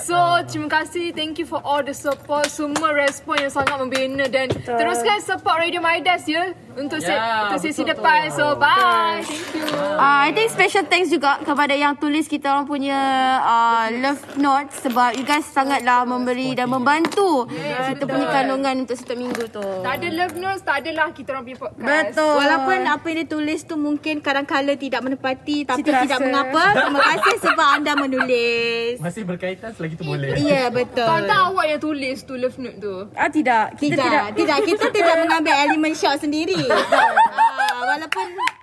So, 0.00 0.16
terima 0.48 0.72
kasih. 0.72 1.12
Thank 1.12 1.36
you 1.36 1.44
for 1.44 1.60
all 1.60 1.84
the 1.84 1.92
support. 1.92 2.48
Semua 2.48 2.96
respon 2.96 3.36
yang 3.38 3.52
sangat 3.52 3.76
membina 3.76 4.24
dan 4.24 4.48
teruskan 4.48 5.20
support 5.20 5.60
Radio 5.60 5.84
Midas 5.84 6.24
ya 6.24 6.56
untuk 6.74 6.96
se- 6.98 7.12
Ya, 7.12 7.44
untuk 7.44 7.60
sesi 7.60 7.84
betul 7.84 7.92
depan. 7.92 8.20
tu. 8.24 8.40
So, 8.40 8.44
bye. 8.56 9.20
Thank 9.20 9.52
you. 9.52 9.68
Uh, 10.00 10.18
I 10.24 10.32
think 10.32 10.48
special 10.48 10.84
thanks 10.86 11.12
juga 11.12 11.42
kepada 11.42 11.76
yang 11.76 11.92
tulis 11.92 12.24
kita 12.24 12.48
orang 12.48 12.69
punya 12.70 13.00
uh, 13.42 13.86
love 13.98 14.22
note 14.38 14.70
sebab 14.78 15.18
you 15.18 15.26
guys 15.26 15.42
sangatlah 15.42 16.06
memberi 16.06 16.54
dan 16.54 16.70
membantu 16.70 17.50
kita 17.50 18.06
punya 18.06 18.30
kandungan 18.30 18.86
untuk 18.86 18.94
setiap 18.94 19.18
minggu 19.18 19.50
tu. 19.50 19.66
Tak 19.82 19.92
ada 19.98 20.08
love 20.14 20.36
notes, 20.38 20.62
tak 20.62 20.86
adalah 20.86 21.10
kita 21.10 21.34
orang 21.34 21.42
punya 21.50 21.58
podcast. 21.58 22.14
Betul. 22.14 22.34
Walaupun 22.38 22.78
apa 22.86 23.04
yang 23.10 23.18
dia 23.18 23.26
tulis 23.26 23.60
tu 23.66 23.74
mungkin 23.74 24.14
kadang-kala 24.22 24.72
tidak 24.78 25.00
menepati 25.02 25.66
tapi 25.66 25.82
Kita 25.82 26.06
tidak 26.06 26.18
rasa. 26.22 26.26
mengapa. 26.30 26.62
Terima 26.78 27.00
kasih 27.02 27.36
sebab 27.42 27.68
anda 27.74 27.92
menulis. 27.98 28.94
Masih 29.02 29.22
berkaitan 29.26 29.70
selagi 29.74 29.94
tu 29.98 30.04
boleh. 30.06 30.38
Ya, 30.38 30.70
betul. 30.70 31.10
Kau 31.10 31.20
tak 31.26 31.40
awak 31.50 31.66
yang 31.66 31.80
tulis 31.82 32.18
tu 32.22 32.38
love 32.38 32.54
note 32.62 32.78
tu. 32.78 32.94
Ah 33.18 33.26
tidak, 33.26 33.74
kita 33.74 33.98
Tidak, 33.98 34.06
tidak. 34.06 34.24
tidak, 34.38 34.58
kita 34.62 34.86
tidak 34.94 35.16
mengambil 35.26 35.54
elemen 35.66 35.92
shot 35.98 36.22
sendiri. 36.22 36.62
ah, 36.70 37.82
walaupun 37.82 38.59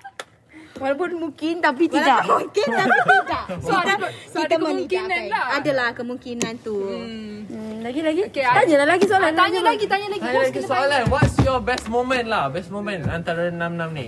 Walaupun 0.78 1.10
mungkin 1.18 1.54
tapi 1.60 1.84
tidak. 1.88 2.22
Walaupun 2.22 2.38
mungkin 2.46 2.68
tapi 2.68 3.00
tidak. 3.00 3.44
So, 3.64 3.74
ada- 3.74 4.12
so, 4.28 4.38
ada 4.40 4.56
kemungkinan 4.56 5.22
lah. 5.28 5.46
Adalah 5.58 5.90
kemungkinan 5.92 6.54
tu. 6.60 6.78
Hmm, 6.78 7.48
lagi 7.84 8.02
lagi. 8.06 8.22
Okay, 8.32 8.44
Tanyalah 8.46 8.88
lagi 8.88 9.06
soalan. 9.10 9.34
Ah, 9.34 9.38
Tanya 9.44 9.60
lagi, 9.66 9.86
tanya 9.90 10.08
lagi. 10.08 10.24
Tanya 10.24 10.42
lagi 10.48 10.62
soalan. 10.64 11.04
What's 11.12 11.36
your 11.44 11.60
best 11.60 11.86
moment 11.92 12.26
lah? 12.30 12.48
Best 12.48 12.70
moment 12.72 13.04
antara 13.10 13.52
enam-enam 13.52 13.90
ni. 13.92 14.08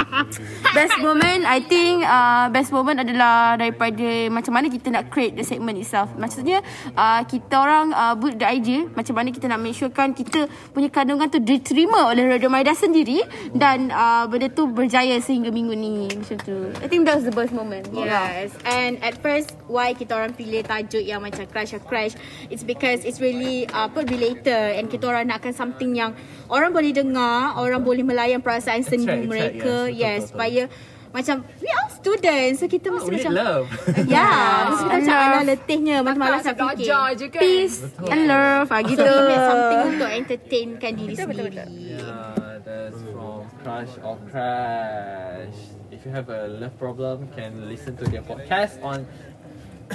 best 0.78 0.96
moment 0.98 1.46
I 1.46 1.62
think 1.62 2.02
uh, 2.02 2.50
best 2.50 2.74
moment 2.74 2.98
adalah 3.04 3.54
daripada 3.54 4.26
macam 4.32 4.52
mana 4.58 4.66
kita 4.66 4.90
nak 4.90 5.06
create 5.14 5.38
the 5.38 5.46
segment 5.46 5.78
itself. 5.78 6.10
Maksudnya 6.18 6.64
uh, 6.98 7.22
kita 7.22 7.54
orang 7.54 7.94
uh, 7.94 8.18
build 8.18 8.42
the 8.42 8.48
idea 8.48 8.90
macam 8.90 9.14
mana 9.14 9.30
kita 9.30 9.46
nak 9.46 9.62
make 9.62 9.78
sure 9.78 9.92
kan 9.94 10.10
kita 10.10 10.50
punya 10.74 10.90
kandungan 10.90 11.30
tu 11.30 11.38
diterima 11.38 12.10
oleh 12.10 12.26
Radio 12.26 12.50
Maida 12.50 12.74
sendiri 12.74 13.22
dan 13.54 13.94
uh, 13.94 14.26
benda 14.26 14.50
tu 14.50 14.66
berjaya 14.66 15.14
sehingga 15.22 15.54
minggu 15.54 15.78
ni 15.78 16.10
macam 16.10 16.36
tu. 16.42 16.74
I 16.82 16.90
think 16.90 17.06
that 17.06 17.22
was 17.22 17.26
the 17.28 17.34
best 17.34 17.54
moment. 17.54 17.86
Yes. 17.94 18.50
And 18.66 18.98
at 19.06 19.22
first 19.22 19.54
why 19.70 19.94
kita 19.94 20.18
orang 20.18 20.34
pilih 20.34 20.66
tajuk 20.66 21.06
yang 21.06 21.22
macam 21.22 21.46
crash 21.46 21.70
or 21.70 21.82
crash 21.82 22.18
it's 22.50 22.66
because 22.66 22.89
it's 22.92 23.18
really 23.18 23.64
uh, 23.70 23.86
apa 23.86 24.02
related 24.04 24.76
and 24.76 24.86
kita 24.86 25.06
orang 25.06 25.26
nakkan 25.26 25.50
something 25.50 25.94
yang 25.94 26.12
orang 26.46 26.70
boleh 26.70 26.90
dengar, 26.90 27.54
orang 27.54 27.80
boleh 27.80 28.02
melayan 28.02 28.38
perasaan 28.38 28.82
Attract, 28.82 28.96
attract, 29.00 29.26
mereka. 29.26 29.52
yes. 29.54 29.60
Betul, 29.60 29.86
Yes, 29.92 30.18
betul, 30.18 30.28
supaya 30.28 30.62
macam 31.10 31.36
we 31.58 31.66
all 31.74 31.90
students 31.90 32.62
so 32.62 32.66
kita 32.66 32.86
mesti 32.86 33.02
We 33.04 33.10
need 33.10 33.18
macam 33.20 33.32
love. 33.34 33.66
Ya, 34.14 34.30
mesti 34.70 34.84
kita 34.84 34.94
macam 34.94 35.16
alah 35.18 35.42
letihnya 35.42 35.96
macam 36.06 36.22
malas 36.22 36.42
nak 36.46 36.54
fikir. 36.54 36.86
je 37.18 37.26
kan. 37.26 37.40
Peace 37.42 37.78
and 38.06 38.22
love 38.26 38.68
ah, 38.70 38.80
gitu. 38.80 39.02
So, 39.02 39.10
we 39.10 39.22
make 39.26 39.42
something 39.42 39.80
untuk 39.90 40.10
entertainkan 40.10 40.90
diri 40.94 41.14
sendiri. 41.14 41.54
Yeah, 41.74 42.62
that's 42.62 42.98
from 43.10 43.42
Crush 43.58 43.94
or 44.00 44.16
Crash. 44.30 45.58
If 45.90 46.06
you 46.06 46.14
have 46.14 46.30
a 46.30 46.46
love 46.46 46.78
problem, 46.78 47.26
can 47.34 47.66
listen 47.66 47.98
to 47.98 48.06
their 48.06 48.22
podcast 48.22 48.78
on 48.80 49.02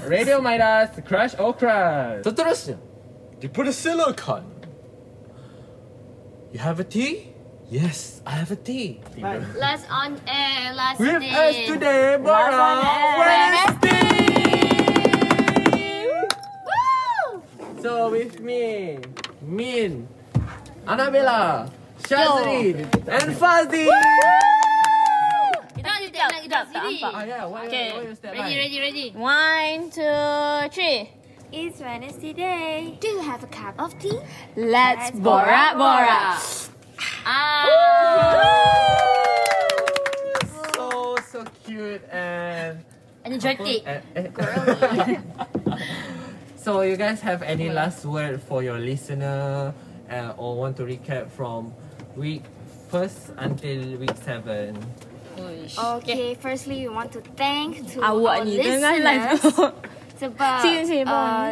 Radio 0.04 0.42
Midas, 0.42 0.90
Crush 1.08 1.36
or 1.40 1.54
Crash. 1.56 2.24
Seterusnya, 2.28 2.78
dipersilakan. 3.40 3.44
You 3.44 3.50
put 3.50 3.68
a 3.68 3.74
silicon. 3.74 4.44
You 6.52 6.60
have 6.60 6.80
a 6.80 6.84
tea? 6.84 7.32
Yes, 7.72 8.22
I 8.26 8.32
have 8.32 8.52
a 8.52 8.56
tea. 8.56 9.00
Last 9.18 9.88
on 9.90 10.20
air, 10.28 10.74
last 10.76 11.00
With 11.00 11.20
name. 11.20 11.34
us 11.34 11.56
today, 11.68 12.18
Bara 12.22 12.86
Wednesday. 13.20 14.04
So 17.82 18.10
with 18.12 18.40
me, 18.40 19.00
Min, 19.42 20.08
Annabella, 20.88 21.70
Shazrin, 22.04 22.86
and 23.08 23.36
Fazli. 23.36 23.90
Kita 26.56 26.72
nak 26.72 26.88
kita 26.88 27.04
nak. 27.04 27.12
Ah, 27.12 27.24
yeah, 27.28 27.44
why, 27.44 27.68
Okay. 27.68 27.90
why 27.92 28.32
Ready, 28.32 28.56
ready, 28.56 28.78
ready. 28.80 29.08
One, 29.12 29.92
two, 29.92 30.72
three. 30.72 31.12
It's 31.52 31.80
Wednesday 31.84 32.32
day. 32.32 32.96
Do 33.00 33.08
you 33.12 33.22
have 33.22 33.44
a 33.44 33.52
cup 33.52 33.76
of 33.76 33.92
tea? 34.00 34.16
Let's 34.56 35.12
borak-borak. 35.20 36.40
Ah. 37.28 37.68
So 40.76 41.16
so 41.28 41.40
cute 41.68 42.04
and 42.12 42.80
Energetic. 43.26 43.82
Eh, 43.84 44.00
eh. 44.16 44.30
so 46.64 46.82
you 46.86 46.96
guys 46.96 47.20
have 47.20 47.42
any 47.42 47.74
last 47.74 48.06
word 48.06 48.40
for 48.40 48.62
your 48.62 48.78
listener 48.78 49.74
uh, 50.10 50.34
or 50.38 50.56
want 50.56 50.78
to 50.78 50.86
recap 50.86 51.34
from 51.34 51.74
week 52.16 52.46
first 52.88 53.34
until 53.42 53.98
week 53.98 54.14
seven? 54.24 54.78
Okay, 55.36 56.36
firstly 56.36 56.88
we 56.88 56.90
want 56.90 57.12
to 57.12 57.20
thank 57.36 57.84
to 57.92 58.00
Awak 58.00 58.36
our 58.40 58.46
ni 58.48 58.56
tengah 58.58 58.94
live 59.04 59.24
listeners 59.36 59.76
sebab 60.22 60.60
Sini, 60.64 60.82
sini, 60.82 61.04
uh, 61.04 61.52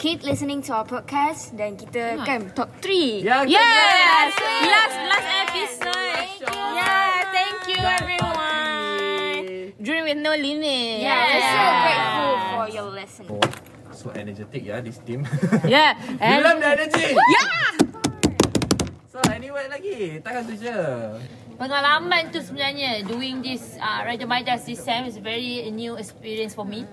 keep 0.00 0.24
listening 0.24 0.64
to 0.64 0.72
our 0.72 0.88
podcast 0.88 1.52
dan 1.52 1.76
kita 1.76 2.16
kan 2.24 2.48
top 2.56 2.72
3. 2.80 3.20
Yeah, 3.20 3.44
Yes! 3.44 4.32
Last 4.64 4.96
last 5.04 5.28
episode. 5.44 6.26
Yeah, 6.72 7.28
thank 7.28 7.58
you 7.68 7.76
everyone. 7.78 9.44
Dream 9.76 10.04
with 10.08 10.18
no 10.18 10.32
limit. 10.32 11.04
Yeah, 11.04 11.20
we're 11.28 11.44
so 11.44 11.62
grateful 11.84 12.32
for 12.48 12.66
your 12.72 12.88
listening. 12.88 13.30
Oh, 13.30 13.44
so 13.92 14.08
energetic 14.16 14.62
yeah 14.64 14.80
this 14.80 14.96
team. 15.04 15.28
Yeah. 15.68 16.00
You 16.00 16.16
And 16.18 16.40
love 16.40 16.58
the 16.58 16.68
energy. 16.80 17.12
Yeah. 17.12 17.76
So 19.06 19.20
anyway 19.28 19.68
lagi, 19.68 20.24
takkan 20.24 20.48
tu 20.48 20.56
je. 20.56 20.72
Pengalaman 21.56 22.32
tu 22.32 22.40
sebenarnya 22.40 23.04
doing 23.04 23.44
this 23.44 23.76
uh, 23.78 24.02
Radio 24.04 24.26
Midas 24.26 24.64
this 24.64 24.80
time 24.82 25.04
is 25.04 25.20
very 25.20 25.68
new 25.70 25.94
experience 26.00 26.56
for 26.56 26.64
me. 26.64 26.88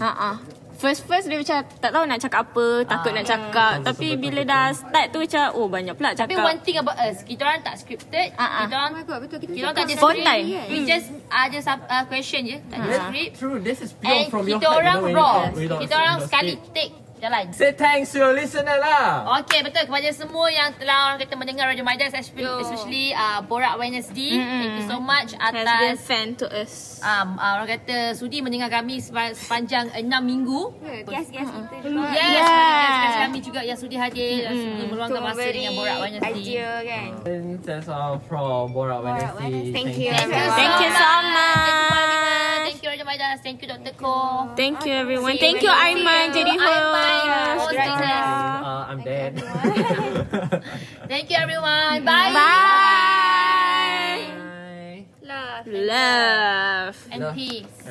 Ha 0.00 0.10
ah. 0.10 0.36
First 0.76 1.08
first 1.08 1.24
dia 1.24 1.40
macam 1.40 1.64
tak 1.80 1.88
tahu 1.88 2.04
nak 2.04 2.20
cakap 2.20 2.40
apa, 2.52 2.66
takut 2.84 3.16
nak 3.16 3.24
cakap. 3.24 3.80
Tapi 3.80 4.20
bila 4.20 4.44
dah 4.44 4.76
start 4.76 5.08
tu 5.08 5.24
macam 5.24 5.44
oh 5.56 5.66
banyak 5.72 5.96
pula 5.96 6.12
cakap. 6.12 6.36
Tapi 6.36 6.36
one 6.36 6.60
thing 6.60 6.76
about 6.76 7.00
us, 7.00 7.24
kita 7.24 7.48
orang 7.48 7.64
tak 7.64 7.80
scripted. 7.80 8.28
Ah, 8.36 8.44
ah. 8.44 8.60
Kita 8.68 8.74
orang 8.76 8.92
betul 9.00 9.40
kita 9.40 9.52
kita 9.56 9.64
orang 9.64 9.76
tak 9.80 9.86
ada 9.88 9.94
script. 9.96 10.68
We 10.68 10.78
just 10.84 11.08
ada 11.32 11.58
some 11.64 11.80
uh, 11.88 12.04
question 12.04 12.40
je, 12.44 12.58
tak 12.68 12.76
ada 12.76 12.88
Yeah, 12.92 13.04
script. 13.08 13.32
true. 13.40 13.56
This 13.64 13.78
is 13.80 13.96
pure 13.96 14.12
And 14.12 14.28
from 14.28 14.44
your 14.44 14.60
kita 14.60 14.68
orang 14.68 14.98
raw. 15.16 15.48
Kita 15.56 15.94
orang 15.96 16.16
sekali 16.28 16.60
take 16.76 17.05
jalan. 17.26 17.44
Say 17.50 17.72
thanks 17.72 18.10
to 18.10 18.20
your 18.20 18.32
listener 18.32 18.78
lah. 18.78 19.34
Okey 19.36 19.60
betul 19.60 19.82
kepada 19.84 20.08
semua 20.10 20.46
yang 20.48 20.70
telah 20.72 21.10
orang 21.10 21.18
kata 21.18 21.34
mendengar 21.34 21.66
Radio 21.66 21.82
Midas 21.82 22.10
especially, 22.10 22.46
especially 22.62 23.06
uh, 23.12 23.42
Borak 23.42 23.74
Wednesday. 23.76 24.36
Mm-mm. 24.36 24.60
Thank 24.62 24.74
you 24.76 24.86
so 24.86 24.98
much 24.98 25.34
Has 25.34 25.50
been 25.52 25.66
atas 25.66 25.98
fan 26.00 26.28
to 26.36 26.46
us. 26.48 27.02
um, 27.02 27.34
uh, 27.34 27.58
orang 27.58 27.68
kata 27.74 27.96
sudi 28.12 28.38
mendengar 28.38 28.68
kami 28.68 28.98
sepa- 28.98 29.32
sepanjang 29.32 29.90
6 29.90 30.06
minggu. 30.22 30.70
Guys-guys 31.02 31.48
kita 31.48 31.74
Yes, 31.76 31.82
juga. 31.82 32.08
yes. 32.14 32.94
guys 32.96 33.16
kami 33.22 33.38
juga 33.40 33.60
yang 33.60 33.76
sudi 33.76 33.96
hadir 33.96 34.42
dan 34.42 34.54
sudi 34.54 34.84
meluangkan 34.86 35.18
To 35.18 35.26
masa 35.26 35.48
dengan 35.48 35.72
Borak 35.74 35.96
Wednesday. 35.98 36.32
idea 36.32 36.68
kan. 36.80 37.08
And 37.24 37.46
that's 37.60 37.88
all 37.88 38.22
from 38.22 38.70
Borak 38.70 39.00
Wednesday. 39.00 39.72
Thank 39.72 39.96
you. 39.96 40.12
Thank 40.12 40.30
you, 40.30 40.46
Thank 40.52 40.76
you 40.78 40.90
so 40.92 41.10
much. 41.26 41.54
Thank 41.56 41.82
you. 41.82 42.24
Thank 42.66 42.82
you 42.82 42.88
Radio 42.92 43.04
Midas. 43.04 43.38
Thank 43.40 43.58
you 43.58 43.68
Dr. 43.68 43.94
Ko. 43.94 44.14
Thank 44.54 44.84
you 44.84 44.92
everyone. 44.92 45.34
Thank 45.36 45.58
you. 45.58 45.70
Aiman 45.70 46.30
jadi 46.30 46.52
Aiman, 46.52 47.15
Uh, 47.16 48.84
I'm 48.88 49.00
dead. 49.00 49.40
Thank 51.08 51.30
you 51.30 51.36
everyone. 51.36 52.04
Bye. 52.04 52.32
Bye. 52.32 52.66
Love. 55.22 55.66
Love. 55.66 56.96
And 57.10 57.22
Love. 57.22 57.34
peace. 57.34 57.90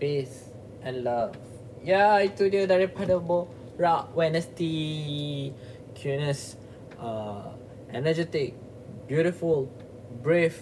Peace 0.00 0.50
and 0.82 1.04
love. 1.04 1.36
Ya, 1.82 2.18
itu 2.22 2.48
dia 2.48 2.66
daripada 2.66 3.18
Borak 3.20 4.14
Wednesday. 4.16 5.52
Cuteness, 5.92 6.56
uh, 6.98 7.54
energetic, 7.94 8.56
beautiful, 9.06 9.70
brave, 10.24 10.56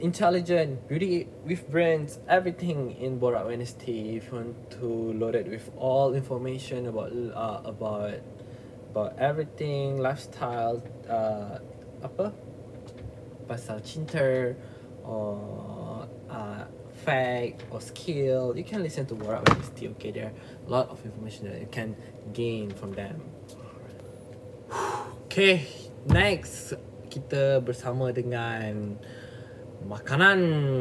intelligent, 0.00 0.88
beauty 0.88 1.28
with 1.44 1.70
brains, 1.70 2.18
everything 2.28 2.96
in 3.00 3.20
Borak 3.20 3.46
Wednesday. 3.46 4.16
If 4.16 4.26
you 4.26 4.32
want 4.32 4.70
to 4.72 4.86
load 4.86 5.34
it 5.34 5.46
with 5.48 5.70
all 5.76 6.14
information 6.14 6.86
about 6.86 7.12
uh, 7.12 7.60
about 7.64 8.20
about 8.90 9.18
everything, 9.18 9.98
lifestyle, 9.98 10.82
uh, 11.08 11.58
apa? 12.02 12.32
Pasal 13.46 13.82
cinta 13.84 14.56
or 15.04 16.08
uh, 16.30 16.64
fact 17.04 17.64
or 17.70 17.80
skill, 17.80 18.56
you 18.56 18.64
can 18.64 18.82
listen 18.82 19.06
to 19.06 19.14
Borak 19.14 19.48
Wednesday. 19.48 19.88
Okay, 19.98 20.10
there 20.10 20.30
are 20.30 20.34
a 20.66 20.70
lot 20.70 20.88
of 20.88 21.04
information 21.04 21.50
that 21.50 21.60
you 21.60 21.68
can 21.70 21.96
gain 22.32 22.70
from 22.70 22.92
them. 22.92 23.22
Okay, 25.34 25.66
next 26.06 26.78
kita 27.10 27.58
bersama 27.58 28.14
dengan 28.14 28.94
makanan. 29.86 30.38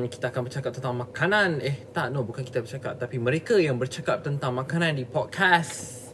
Kita 0.08 0.32
akan 0.32 0.42
bercakap 0.48 0.72
tentang 0.74 0.96
makanan. 0.98 1.60
Eh, 1.60 1.88
tak, 1.92 2.10
no, 2.12 2.24
bukan 2.24 2.44
kita 2.44 2.64
bercakap. 2.64 2.98
Tapi 2.98 3.20
mereka 3.20 3.60
yang 3.60 3.76
bercakap 3.76 4.24
tentang 4.24 4.56
makanan 4.56 4.98
di 4.98 5.06
podcast. 5.06 6.12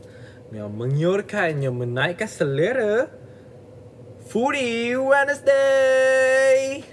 Yang 0.50 0.72
mengiurkan, 0.74 1.62
yang 1.62 1.78
menaikkan 1.78 2.26
selera. 2.26 3.08
Foodie 4.30 4.94
Wednesday. 4.94 6.86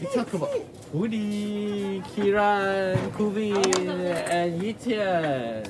We 0.00 0.06
talk 0.12 0.32
about 0.32 0.52
Foodie, 0.88 2.00
Kiran, 2.12 2.96
Kuvin, 3.12 3.60
and 4.28 4.60
Yitian. 4.60 5.64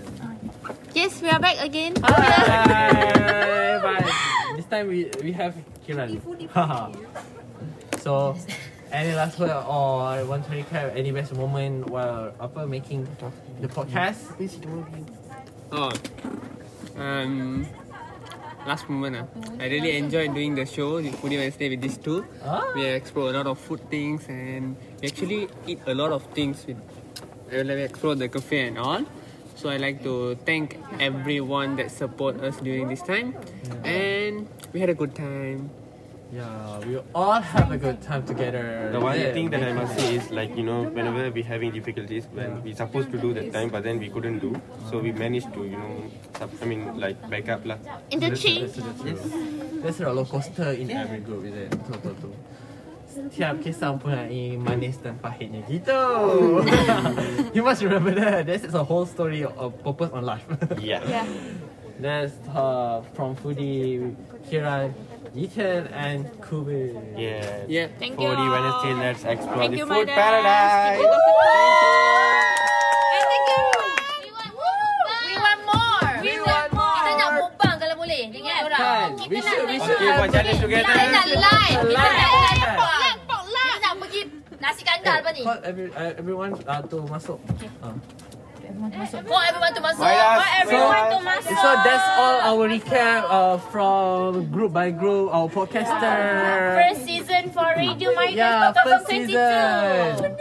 Yes, 0.94 1.18
we 1.18 1.28
are 1.30 1.42
back 1.42 1.58
again. 1.58 1.94
Hi, 2.02 3.78
but 3.82 4.06
this 4.54 4.66
time 4.70 4.86
we 4.86 5.10
we 5.22 5.34
have 5.34 5.54
Kiran. 5.82 6.22
so, 8.02 8.38
any 8.94 9.12
last 9.14 9.38
word 9.42 9.50
or 9.50 10.22
want 10.30 10.46
to 10.46 10.50
recap 10.54 10.94
any 10.94 11.11
best 11.11 11.35
moment 11.35 11.90
while 11.90 12.30
apa 12.38 12.62
making 12.66 13.02
the 13.61 13.66
podcast? 13.66 14.30
Oh, 15.74 15.90
um, 16.94 17.66
last 18.62 18.87
moment 18.88 19.18
ah. 19.18 19.26
I 19.59 19.66
really 19.66 19.98
enjoyed 19.98 20.30
doing 20.30 20.54
the 20.54 20.62
show, 20.64 21.02
the 21.02 21.11
Foodie 21.11 21.42
Wednesday 21.42 21.68
with 21.74 21.83
these 21.83 21.98
two. 21.98 22.22
Ah. 22.46 22.70
We 22.78 22.87
explore 22.87 23.30
a 23.30 23.35
lot 23.35 23.50
of 23.50 23.59
food 23.59 23.83
things 23.90 24.30
and 24.30 24.78
we 25.02 25.11
actually 25.11 25.50
eat 25.66 25.83
a 25.90 25.94
lot 25.94 26.12
of 26.14 26.22
things 26.30 26.62
with. 26.66 26.78
uh, 27.50 27.62
We 27.66 27.83
explore 27.83 28.14
the 28.14 28.28
cafe 28.30 28.70
and 28.70 28.78
all. 28.78 29.02
So 29.54 29.70
I 29.70 29.78
like 29.78 30.02
to 30.02 30.35
thank 30.44 30.76
everyone 30.98 31.76
that 31.78 31.90
support 31.90 32.42
us 32.42 32.59
during 32.59 32.90
this 32.90 33.00
time, 33.07 33.33
and 33.87 34.44
we 34.74 34.83
had 34.83 34.90
a 34.90 34.98
good 34.98 35.14
time. 35.14 35.70
Yeah, 36.34 36.82
we 36.82 36.98
all 37.14 37.38
have 37.38 37.70
a 37.70 37.78
good 37.78 38.02
time 38.02 38.26
together. 38.26 38.90
The 38.90 38.98
one 38.98 39.14
Yeah. 39.14 39.30
thing 39.30 39.54
that 39.54 39.62
I 39.62 39.70
must 39.70 39.94
say 39.94 40.18
is 40.18 40.34
like 40.34 40.50
you 40.58 40.66
know 40.66 40.90
whenever 40.90 41.30
we're 41.30 41.46
having 41.46 41.70
difficulties 41.70 42.26
when 42.34 42.58
we 42.66 42.74
supposed 42.74 43.14
to 43.14 43.18
do 43.22 43.30
that 43.38 43.54
time 43.54 43.70
but 43.70 43.86
then 43.86 44.02
we 44.02 44.10
couldn't 44.10 44.42
do 44.42 44.50
so 44.90 44.98
we 44.98 45.14
managed 45.14 45.54
to 45.54 45.62
you 45.62 45.78
know 45.78 45.94
sub- 46.34 46.50
I 46.58 46.66
mean 46.66 46.98
like 46.98 47.22
back 47.30 47.46
up 47.54 47.62
lah. 47.62 47.78
Interchange. 48.10 48.74
Yes. 49.06 49.22
There's 49.78 50.00
a 50.02 50.10
roller 50.10 50.26
coaster 50.26 50.74
in 50.74 50.90
every 50.90 51.22
group, 51.22 51.46
is 51.46 51.54
it? 51.54 51.70
Betul 51.70 52.02
betul. 52.02 52.14
betul. 52.18 52.34
Setiap 53.14 53.62
kisah 53.62 53.94
mempunyai 53.94 54.58
manis 54.58 54.98
dan 54.98 55.14
pahitnya 55.22 55.62
gitu. 55.70 56.02
you 57.54 57.62
must 57.62 57.78
remember 57.78 58.10
that. 58.10 58.42
This 58.42 58.66
is 58.66 58.74
a 58.74 58.82
whole 58.82 59.06
story 59.06 59.46
of 59.46 59.70
purpose 59.86 60.10
on 60.10 60.26
life. 60.26 60.42
Yeah. 60.82 60.98
Yeah. 61.06 61.26
That's 61.98 62.35
uh, 62.50 63.02
from 63.14 63.37
Foodie, 63.37 64.14
Kiran, 64.50 64.92
Yitan, 65.35 65.87
and 65.94 66.26
Kubi. 66.42 66.90
Yeah. 67.16 67.64
Yeah. 67.68 67.87
Thank 67.98 68.16
For 68.16 68.22
you. 68.26 68.35
the 68.35 68.46
Wednesday, 68.50 68.94
let's 68.98 69.22
explore 69.24 69.57
Thank 69.62 69.72
the 69.72 69.78
you, 69.78 69.87
food 69.87 70.09
paradise. 70.09 70.98
Thank 70.98 71.07
you. 71.07 71.14
And 73.14 73.24
thank 73.30 73.46
you. 73.46 73.62
We 74.20 74.30
want 74.35 74.52
more. 74.59 74.83
We 75.22 75.35
want 75.38 75.61
more. 75.62 76.02
We 76.18 76.35
want 76.42 76.70
more. 76.74 76.98
Kita 76.98 77.12
nak 77.14 77.30
mukbang 77.38 77.74
kalau 77.78 77.96
boleh 77.96 78.20
dengan 78.28 78.57
orang. 78.66 78.83
Kan? 78.83 79.09
Kita 79.14 79.30
We 79.30 79.38
nak 79.38 79.46
should- 79.54 79.68
we 79.70 79.76
nak- 79.78 79.87
should 79.87 79.98
Okay, 80.02 80.18
buat 80.18 80.28
challenge 80.35 80.61
together. 80.61 80.90
Kita 80.90 81.09
nak 81.14 81.26
live. 81.30 81.78
Kita 81.78 81.94
nak 81.94 82.11
Live. 82.11 82.35
live 82.35 82.59
mukbang. 82.59 83.14
Kita 83.54 83.78
nak 83.80 83.92
pergi 84.02 84.20
nasi 84.59 84.83
kandar 84.83 85.14
lepas 85.22 85.33
ni. 85.33 85.42
Call 85.46 85.61
every, 85.62 85.87
uh, 85.94 86.11
everyone 88.68 88.90
to 88.90 88.98
masuk. 88.98 89.20
Call 89.27 89.40
everyone 89.40 89.72
to 89.74 89.81
masuk. 89.81 89.98
Midas, 90.05 90.24
Call 90.24 90.61
everyone 90.62 91.05
to 91.11 91.18
Midas. 91.24 91.44
masuk. 91.44 91.57
So 91.62 91.68
that's 91.85 92.09
all 92.18 92.37
our 92.53 92.64
recap 92.68 93.20
uh, 93.29 93.57
from 93.70 94.50
group 94.50 94.72
by 94.72 94.90
group, 94.90 95.33
our 95.35 95.48
podcaster. 95.48 96.16
First 96.79 97.05
season 97.05 97.50
for 97.50 97.66
Radio 97.77 98.11
Midas 98.14 98.35
Yeah, 98.37 98.72
first 98.72 99.07
2022. 99.09 99.33
season. 99.33 100.37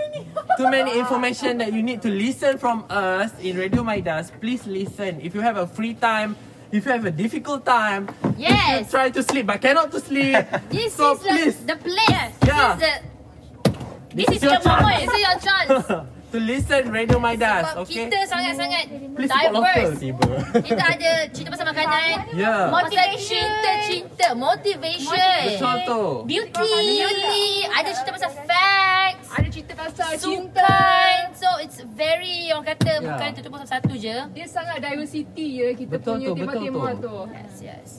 Too 0.58 0.70
many 0.70 1.00
information 1.00 1.58
that 1.58 1.74
you 1.74 1.82
need 1.82 2.02
to 2.02 2.10
listen 2.10 2.58
from 2.58 2.86
us 2.90 3.32
in 3.42 3.58
Radio 3.58 3.84
Midas. 3.84 4.32
Please 4.40 4.66
listen. 4.68 5.20
If 5.22 5.34
you 5.34 5.42
have 5.42 5.58
a 5.58 5.66
free 5.66 5.94
time, 5.96 6.36
if 6.72 6.86
you 6.86 6.92
have 6.92 7.06
a 7.06 7.12
difficult 7.12 7.66
time, 7.66 8.10
if 8.34 8.38
you 8.38 8.50
Yes. 8.50 8.90
try 8.92 9.10
to 9.10 9.22
sleep 9.24 9.46
but 9.48 9.62
cannot 9.62 9.92
to 9.92 10.00
sleep, 10.00 10.38
This 10.70 10.94
so 10.94 11.14
is 11.14 11.20
please. 11.22 11.58
the, 11.66 11.74
the 11.74 11.78
place. 11.82 12.34
Yeah. 12.46 12.78
This 12.78 12.78
is 12.78 12.82
the 12.82 14.14
This, 14.14 14.30
is, 14.30 14.44
your 14.46 14.62
moment. 14.62 15.00
This 15.02 15.14
is 15.14 15.22
your 15.22 15.38
chance. 15.42 16.10
to 16.34 16.42
listen 16.42 16.90
Radio 16.90 17.22
Midas. 17.22 17.62
Sebab 17.70 17.86
Okay. 17.86 18.10
kita 18.10 18.18
sangat-sangat 18.26 18.84
Please 19.14 19.30
support 19.30 19.54
local 19.54 19.70
diverse. 19.86 20.02
tiba. 20.02 20.30
Kita 20.68 20.84
ada 20.90 21.12
cerita 21.30 21.50
pasal 21.54 21.66
makanan. 21.70 22.16
Ya. 22.34 22.56
Pasal 22.68 23.08
cinta-cinta, 23.16 24.28
motivation. 24.34 25.42
Betul 25.46 25.76
tu. 25.86 26.02
Beauty. 26.26 26.74
Beauty. 26.98 27.46
Ada 27.70 27.90
cerita 27.94 28.12
pasal 28.12 28.32
facts. 28.44 29.28
Ada 29.30 29.48
cerita 29.48 29.74
pasal 29.78 30.10
Sukan. 30.18 31.18
So 31.34 31.50
it's 31.62 31.78
very 31.94 32.50
orang 32.50 32.66
kata 32.68 32.92
Ya. 32.96 33.06
bukan 33.06 33.28
tutup 33.36 33.52
pasal 33.54 33.70
satu 33.70 33.94
je. 33.94 34.18
Dia 34.34 34.48
sangat 34.48 34.82
diversity 34.82 35.46
je 35.56 35.68
kita 35.76 35.92
Betul 35.94 36.14
punya 36.18 36.26
tu, 36.26 36.34
betul 36.34 36.46
tema-tema 36.58 36.90
tu. 36.92 36.98
tu. 36.98 37.18
Yes, 37.30 37.56
yes. 37.62 37.90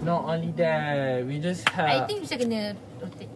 Not 0.00 0.26
only 0.26 0.50
that, 0.56 1.22
we 1.22 1.36
just 1.36 1.68
I 1.70 2.00
have 2.00 2.08
think 2.08 2.24
bisa 2.24 2.34
kena 2.34 2.72
rotate. 2.98 3.30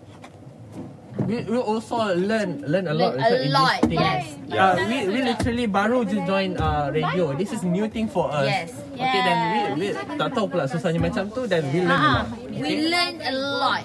We, 1.25 1.41
we 1.49 1.57
also 1.57 2.13
learn 2.13 2.61
learn 2.69 2.87
a 2.87 2.95
lot. 2.95 3.17
Learn 3.17 3.25
a 3.25 3.49
lot, 3.49 3.81
thing. 3.83 3.97
yes. 3.97 4.37
Uh, 4.47 4.77
we 4.87 5.09
we 5.09 5.19
literally 5.25 5.67
baru 5.67 6.05
just 6.05 6.23
join 6.25 6.55
uh, 6.61 6.93
radio. 6.93 7.33
This 7.35 7.51
is 7.51 7.65
new 7.65 7.89
thing 7.89 8.07
for 8.07 8.29
us. 8.29 8.47
Yes. 8.47 8.71
Okay, 8.97 9.21
then 9.25 9.39
we 9.49 9.61
we 9.77 9.87
tak 10.17 10.33
tahu 10.33 10.47
pula 10.49 10.65
susahnya 10.69 11.01
macam 11.01 11.29
tu. 11.29 11.45
Then 11.45 11.65
we 11.73 11.81
learn 11.83 11.97
a 11.97 12.13
lot. 12.13 12.27
we 12.57 12.73
learn 12.89 13.15
a 13.21 13.33
lot. 13.35 13.83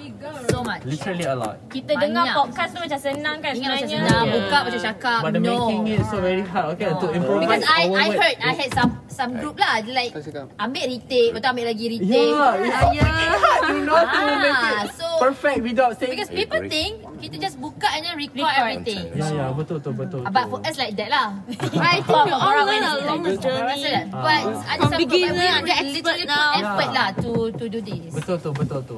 So 0.48 0.62
much. 0.64 0.86
Literally 0.86 1.26
a 1.26 1.36
lot. 1.36 1.56
Kita 1.68 1.98
dengar 1.98 2.32
podcast 2.32 2.72
tu 2.72 2.80
macam 2.80 3.00
senang 3.02 3.38
kan 3.42 3.52
Ingat 3.58 3.70
macam 3.74 3.88
sebenarnya. 3.90 4.08
senang, 4.08 4.24
buka 4.32 4.58
macam 4.64 4.82
cakap. 4.94 5.20
But 5.26 5.32
the 5.34 5.42
no. 5.42 5.52
making 5.52 5.82
it 5.92 6.04
so 6.08 6.18
very 6.22 6.46
hard. 6.46 6.68
Okay, 6.78 6.88
to 6.94 7.08
improvise 7.12 7.44
Because 7.44 7.64
I 7.68 7.82
I 7.90 8.08
heard 8.14 8.36
I 8.40 8.52
had 8.54 8.70
some 8.72 8.92
some 9.12 9.32
group 9.36 9.56
lah 9.60 9.84
like 9.84 10.14
ambil 10.56 10.84
retake 10.88 11.36
lepas 11.36 11.42
tu 11.44 11.50
ambil 11.52 11.66
lagi 11.68 11.86
retake. 11.90 12.32
Yeah, 12.32 12.40
Ah, 12.42 12.54
freaking 12.56 13.04
hard, 13.04 13.62
you 13.68 13.80
know, 13.84 14.00
to 14.00 14.20
make 14.40 14.64
it 14.64 14.88
so 14.96 15.08
perfect 15.20 15.60
without 15.62 15.92
saying. 16.00 16.12
because 16.16 16.32
people 16.32 16.62
think 16.66 17.04
kita 17.22 17.36
just 17.40 17.56
buka 17.56 17.86
and 17.88 18.02
then 18.02 18.16
record, 18.16 18.42
Record. 18.42 18.58
everything. 18.58 19.04
Ya, 19.14 19.28
ya, 19.30 19.46
betul 19.54 19.78
tu, 19.78 19.94
betul. 19.94 20.26
But 20.26 20.46
for 20.48 20.60
us 20.60 20.76
like 20.76 20.94
that 20.96 21.10
lah. 21.10 21.28
I 21.72 22.02
think 22.02 22.26
we 22.26 22.34
all 22.34 22.58
learn 22.60 22.84
along 23.00 23.22
the 23.22 23.38
journey. 23.38 23.86
But 24.10 24.42
Ah. 24.44 24.74
ada 24.74 24.84
some 24.84 25.00
beginner 25.00 25.38
memang 25.38 25.62
to 25.62 25.66
dia 25.66 25.76
expert 25.78 25.96
literally 25.96 26.26
now. 26.26 26.42
put 26.42 26.60
effort 26.60 26.82
Yeah. 26.84 26.98
lah 26.98 27.08
to 27.16 27.32
to 27.54 27.66
do 27.68 27.80
this. 27.80 28.12
Betul 28.12 28.36
tu, 28.38 28.50
betul 28.52 28.82
tu. 28.84 28.98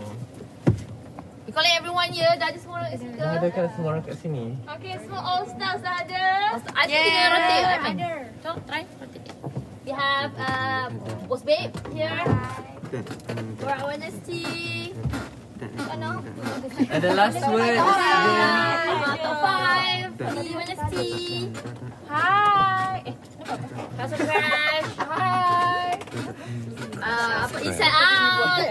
We 1.44 1.52
collect 1.52 1.76
everyone 1.78 2.10
here, 2.10 2.32
dah 2.34 2.48
ada 2.48 2.58
semua 2.58 2.76
orang 2.80 2.90
kat 2.90 3.00
situ. 3.00 3.14
Dah 3.14 3.30
ada 3.36 3.48
kan 3.48 3.64
semua 3.70 3.88
orang 3.92 4.04
kat 4.04 4.16
sini. 4.18 4.46
Okay, 4.66 4.94
semua 4.98 5.20
all 5.22 5.44
stars 5.46 5.80
dah 5.80 5.96
ada. 6.00 6.24
I 6.74 6.84
think 6.88 7.04
kita 7.04 7.28
rotate. 7.30 7.66
Aiman. 7.68 7.96
Jom, 8.42 8.56
try 8.66 8.82
rotate. 8.98 9.28
We 9.84 9.92
have 9.92 10.32
uh, 10.40 10.88
Boss 11.28 11.44
Babe 11.44 11.70
here. 11.92 12.16
For 13.60 13.68
our 13.68 13.92
honesty. 13.92 14.96
Oh 15.63 15.95
no. 15.97 16.12
And 16.89 17.02
the 17.04 17.13
last 17.13 17.39
word. 17.47 17.78
Uh, 17.78 17.86
top 19.17 19.38
five. 19.41 20.10
The 20.17 20.26
honesty. 20.54 21.49
Hi. 22.10 23.04
Eh, 23.06 23.15
Kasut 23.97 24.19
Crash. 24.19 24.89
Hi. 24.97 25.99
Uh, 27.04 27.43
apa 27.43 27.58
Inside 27.60 27.91
Out. 27.91 28.63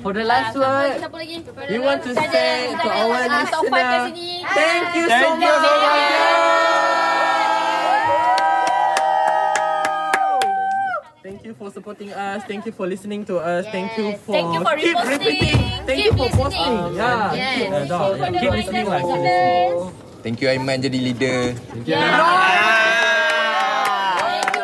For 0.00 0.12
the 0.14 0.22
last 0.24 0.54
Ah, 0.56 0.60
word, 0.62 0.96
siapa 1.02 1.16
lagi? 1.18 1.36
we 1.68 1.76
want 1.82 2.00
to 2.06 2.14
Kita 2.14 2.22
ada- 2.22 2.32
say 2.32 2.70
kita 2.70 2.80
to 2.80 2.88
ada, 2.88 3.02
our 3.02 3.18
ah, 3.28 3.44
top 3.50 3.64
five 3.66 3.82
kat 3.82 3.98
listener, 4.08 4.14
sini. 4.14 4.30
thank 4.48 4.86
you 4.94 5.04
so 5.04 5.10
Thank 5.10 5.36
you 5.36 5.50
much. 5.50 5.58
so 5.58 5.68
much. 5.68 5.77
For 11.68 11.74
supporting 11.74 12.08
us. 12.12 12.40
Thank 12.48 12.64
you 12.64 12.72
for 12.72 12.88
listening 12.88 13.24
to 13.28 13.36
us. 13.38 13.68
Thank 13.68 13.92
you 14.00 14.16
for 14.24 14.32
Thank 14.32 14.48
you 14.56 14.60
for 14.64 14.74
keep 14.74 14.96
reposting. 14.96 15.12
repeating. 15.20 15.58
Thank 15.84 15.98
Keep 16.00 16.06
you 16.08 16.12
for 16.16 16.24
listening. 16.24 16.40
posting. 16.40 16.96
Yeah, 16.96 17.32
Yes. 17.36 17.52
keep, 17.54 17.68
uh, 17.68 17.84
dog, 17.84 18.12
the 18.16 18.28
keep 18.32 18.52
listening 18.56 18.86
lah. 18.88 18.98
Keep 18.98 19.06
listeners. 19.06 19.20
listening. 19.20 20.22
Thank 20.24 20.36
you 20.40 20.48
Aiman 20.48 20.76
jadi 20.80 20.98
leader. 20.98 21.38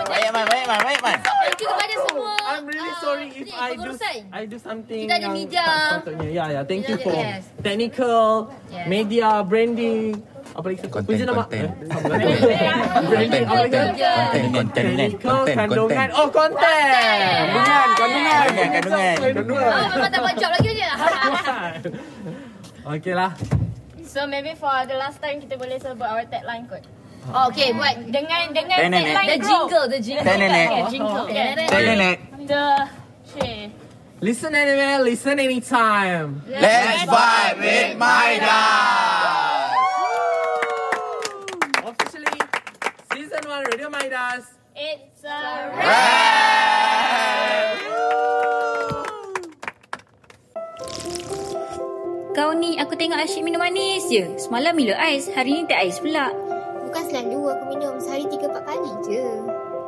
Baik 0.04 0.28
man, 0.32 0.44
baik 0.46 0.64
man, 0.66 0.80
baik 0.80 1.00
man. 1.02 1.18
Thank 1.20 1.60
you 1.60 1.68
kepada 1.68 1.94
semua. 2.08 2.32
I'm 2.44 2.64
really 2.64 2.94
sorry 2.98 3.26
if 3.30 3.44
ni, 3.44 3.52
I 3.52 3.70
do. 3.76 3.90
I 4.32 4.42
do 4.46 4.56
something 4.58 5.04
Kita 5.06 5.14
ada 5.16 5.24
yang 5.28 5.34
media. 5.36 5.62
tak 5.64 5.76
sepatutnya. 6.00 6.28
Ya, 6.30 6.44
ya. 6.50 6.60
Thank 6.64 6.82
Kita 6.84 6.90
you 6.90 6.98
for 7.02 7.14
yes. 7.14 7.42
technical, 7.60 8.24
Yes. 8.72 8.86
media, 8.88 9.28
branding. 9.44 10.18
Apa 10.54 10.70
lagi? 10.70 10.86
Content, 10.86 11.06
Kunci 11.10 11.24
nama. 11.26 11.44
Konten, 11.50 11.66
konten, 13.42 13.86
Technical, 14.70 15.18
konten, 15.18 15.56
kandungan. 15.58 15.90
konten. 15.90 16.08
Oh, 16.14 16.28
konten. 16.30 17.42
Kandungan, 17.50 17.88
kandungan. 17.98 18.46
Kandungan, 18.46 18.70
kandungan. 18.70 19.16
Kandungan. 19.34 19.66
Oh, 19.66 19.86
memang 19.90 20.10
tak 20.10 20.20
buat 20.22 20.36
job 20.38 20.50
lagi 20.54 20.70
je. 20.72 20.90
Okay 22.84 23.16
lah. 23.16 23.32
So 24.04 24.28
maybe 24.28 24.52
for 24.54 24.68
the 24.84 24.92
last 24.94 25.16
time 25.18 25.40
kita 25.40 25.56
boleh 25.56 25.80
sebut 25.80 26.04
our 26.04 26.20
tagline 26.28 26.68
kot. 26.68 26.84
Oh, 27.32 27.48
okay, 27.48 27.72
buat. 27.72 27.96
Dengan 28.12 28.52
dengan 28.52 28.76
tagline 28.92 29.24
The 29.26 29.38
jingle, 29.40 29.86
the 29.88 29.98
jingle. 29.98 30.20
Okay, 30.20 30.36
Tenenek. 30.36 30.68
Oh, 30.68 30.86
jingle. 30.92 31.24
Tenenek. 31.24 31.68
Tenenek. 31.72 32.16
The 32.44 32.64
shit. 33.24 33.68
Listen 34.20 34.52
anywhere, 34.52 35.00
listen 35.00 35.40
anytime. 35.40 36.44
Let's 36.46 37.08
vibe 37.08 37.56
with 37.58 37.90
Maida. 37.96 38.60
Officially, 41.84 42.36
season 43.12 43.42
1 44.04 44.12
Radio 44.12 44.20
Midas. 44.20 44.44
It's 44.76 45.24
a 45.24 45.40
Kau 52.34 52.50
ni 52.52 52.76
aku 52.76 52.98
tengok 53.00 53.16
asyik 53.16 53.40
minum 53.46 53.64
manis 53.64 54.04
je. 54.12 54.28
Semalam 54.36 54.76
Milo 54.76 54.92
ais, 54.92 55.32
hari 55.32 55.56
ni 55.56 55.64
tak 55.64 55.88
ais 55.88 55.96
pula. 56.04 56.28
Bukan 56.84 57.02
selalu 57.08 57.48
aku 57.48 57.64
minum 57.72 57.96
sehari 57.96 58.28
3-4 58.28 58.68
kali 58.68 58.92
je. 59.08 59.24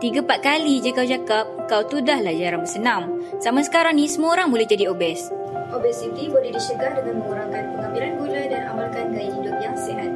Tiga 0.01 0.25
empat 0.25 0.41
kali 0.41 0.81
je 0.81 0.91
kau 0.97 1.05
cakap, 1.05 1.45
kau 1.69 1.83
tu 1.85 2.01
dah 2.01 2.25
lah 2.25 2.33
jarang 2.33 2.65
bersenam. 2.65 3.21
Sama 3.45 3.61
sekarang 3.61 4.01
ni 4.01 4.09
semua 4.09 4.33
orang 4.39 4.49
boleh 4.49 4.65
jadi 4.65 4.89
obes. 4.89 5.29
Obesiti 5.69 6.33
boleh 6.33 6.57
dicegah 6.57 7.05
dengan 7.05 7.21
mengurangkan 7.21 7.75
pengambilan 7.75 8.13
gula 8.17 8.43
dan 8.49 8.63
amalkan 8.71 9.13
gaya 9.13 9.29
hidup 9.29 9.57
yang 9.61 9.77
sihat. 9.77 10.16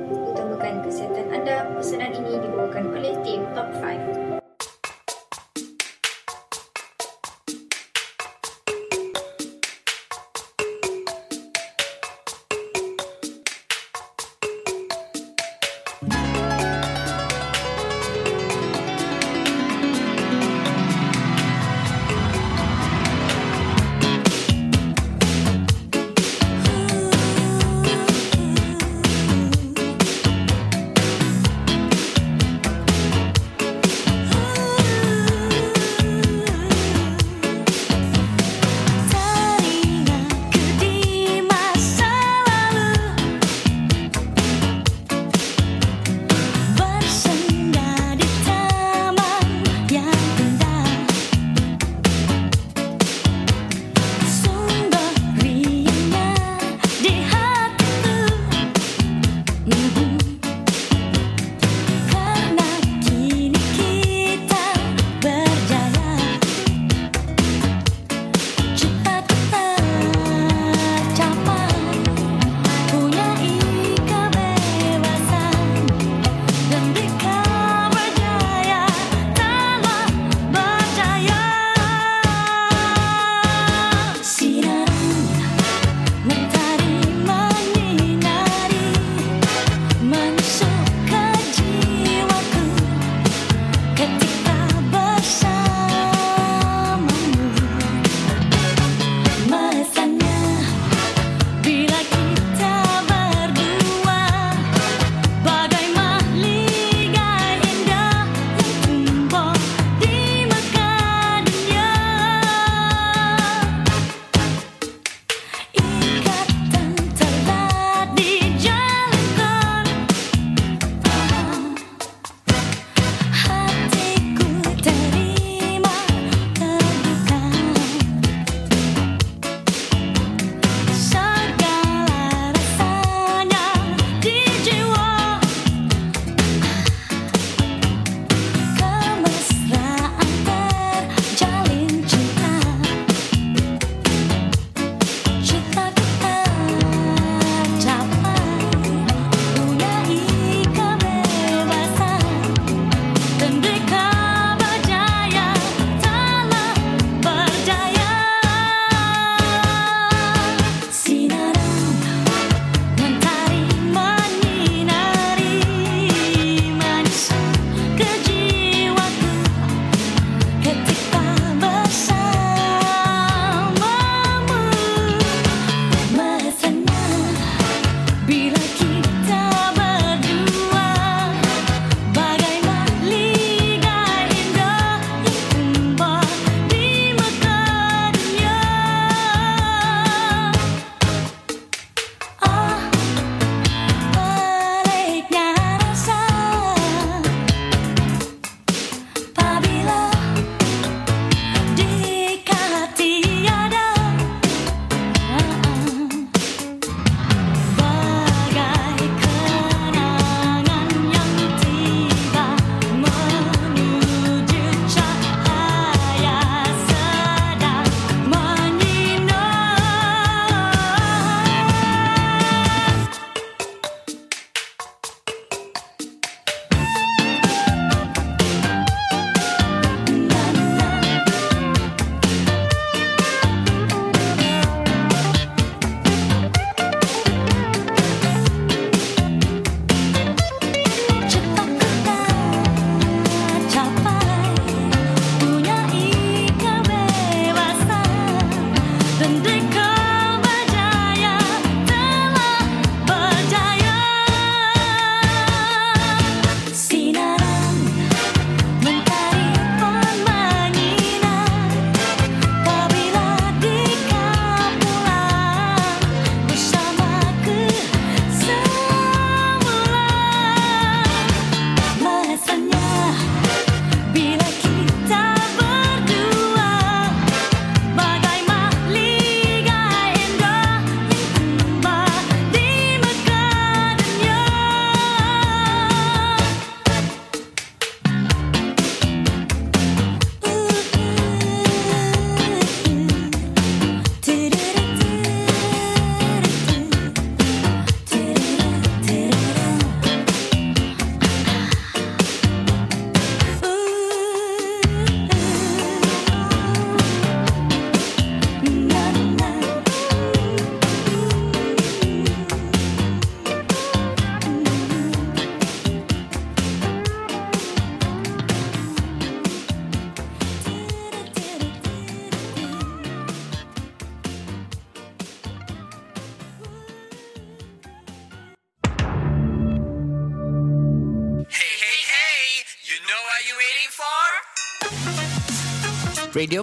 Utamakan 0.70 0.87
kesihatan 0.87 1.26
anda. 1.35 1.66
Pesanan 1.74 2.14
ini 2.14 2.38
dibawakan 2.46 2.94
oleh 2.94 3.18
tim 3.26 3.42
Top 3.59 3.74
5. 3.83 4.19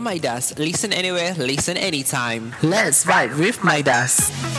Midas. 0.08 0.58
Listen 0.58 0.94
anywhere, 0.94 1.34
listen 1.34 1.76
anytime. 1.76 2.56
Let's 2.64 3.06
ride 3.06 3.36
with 3.36 3.62
Midas. 3.62 4.57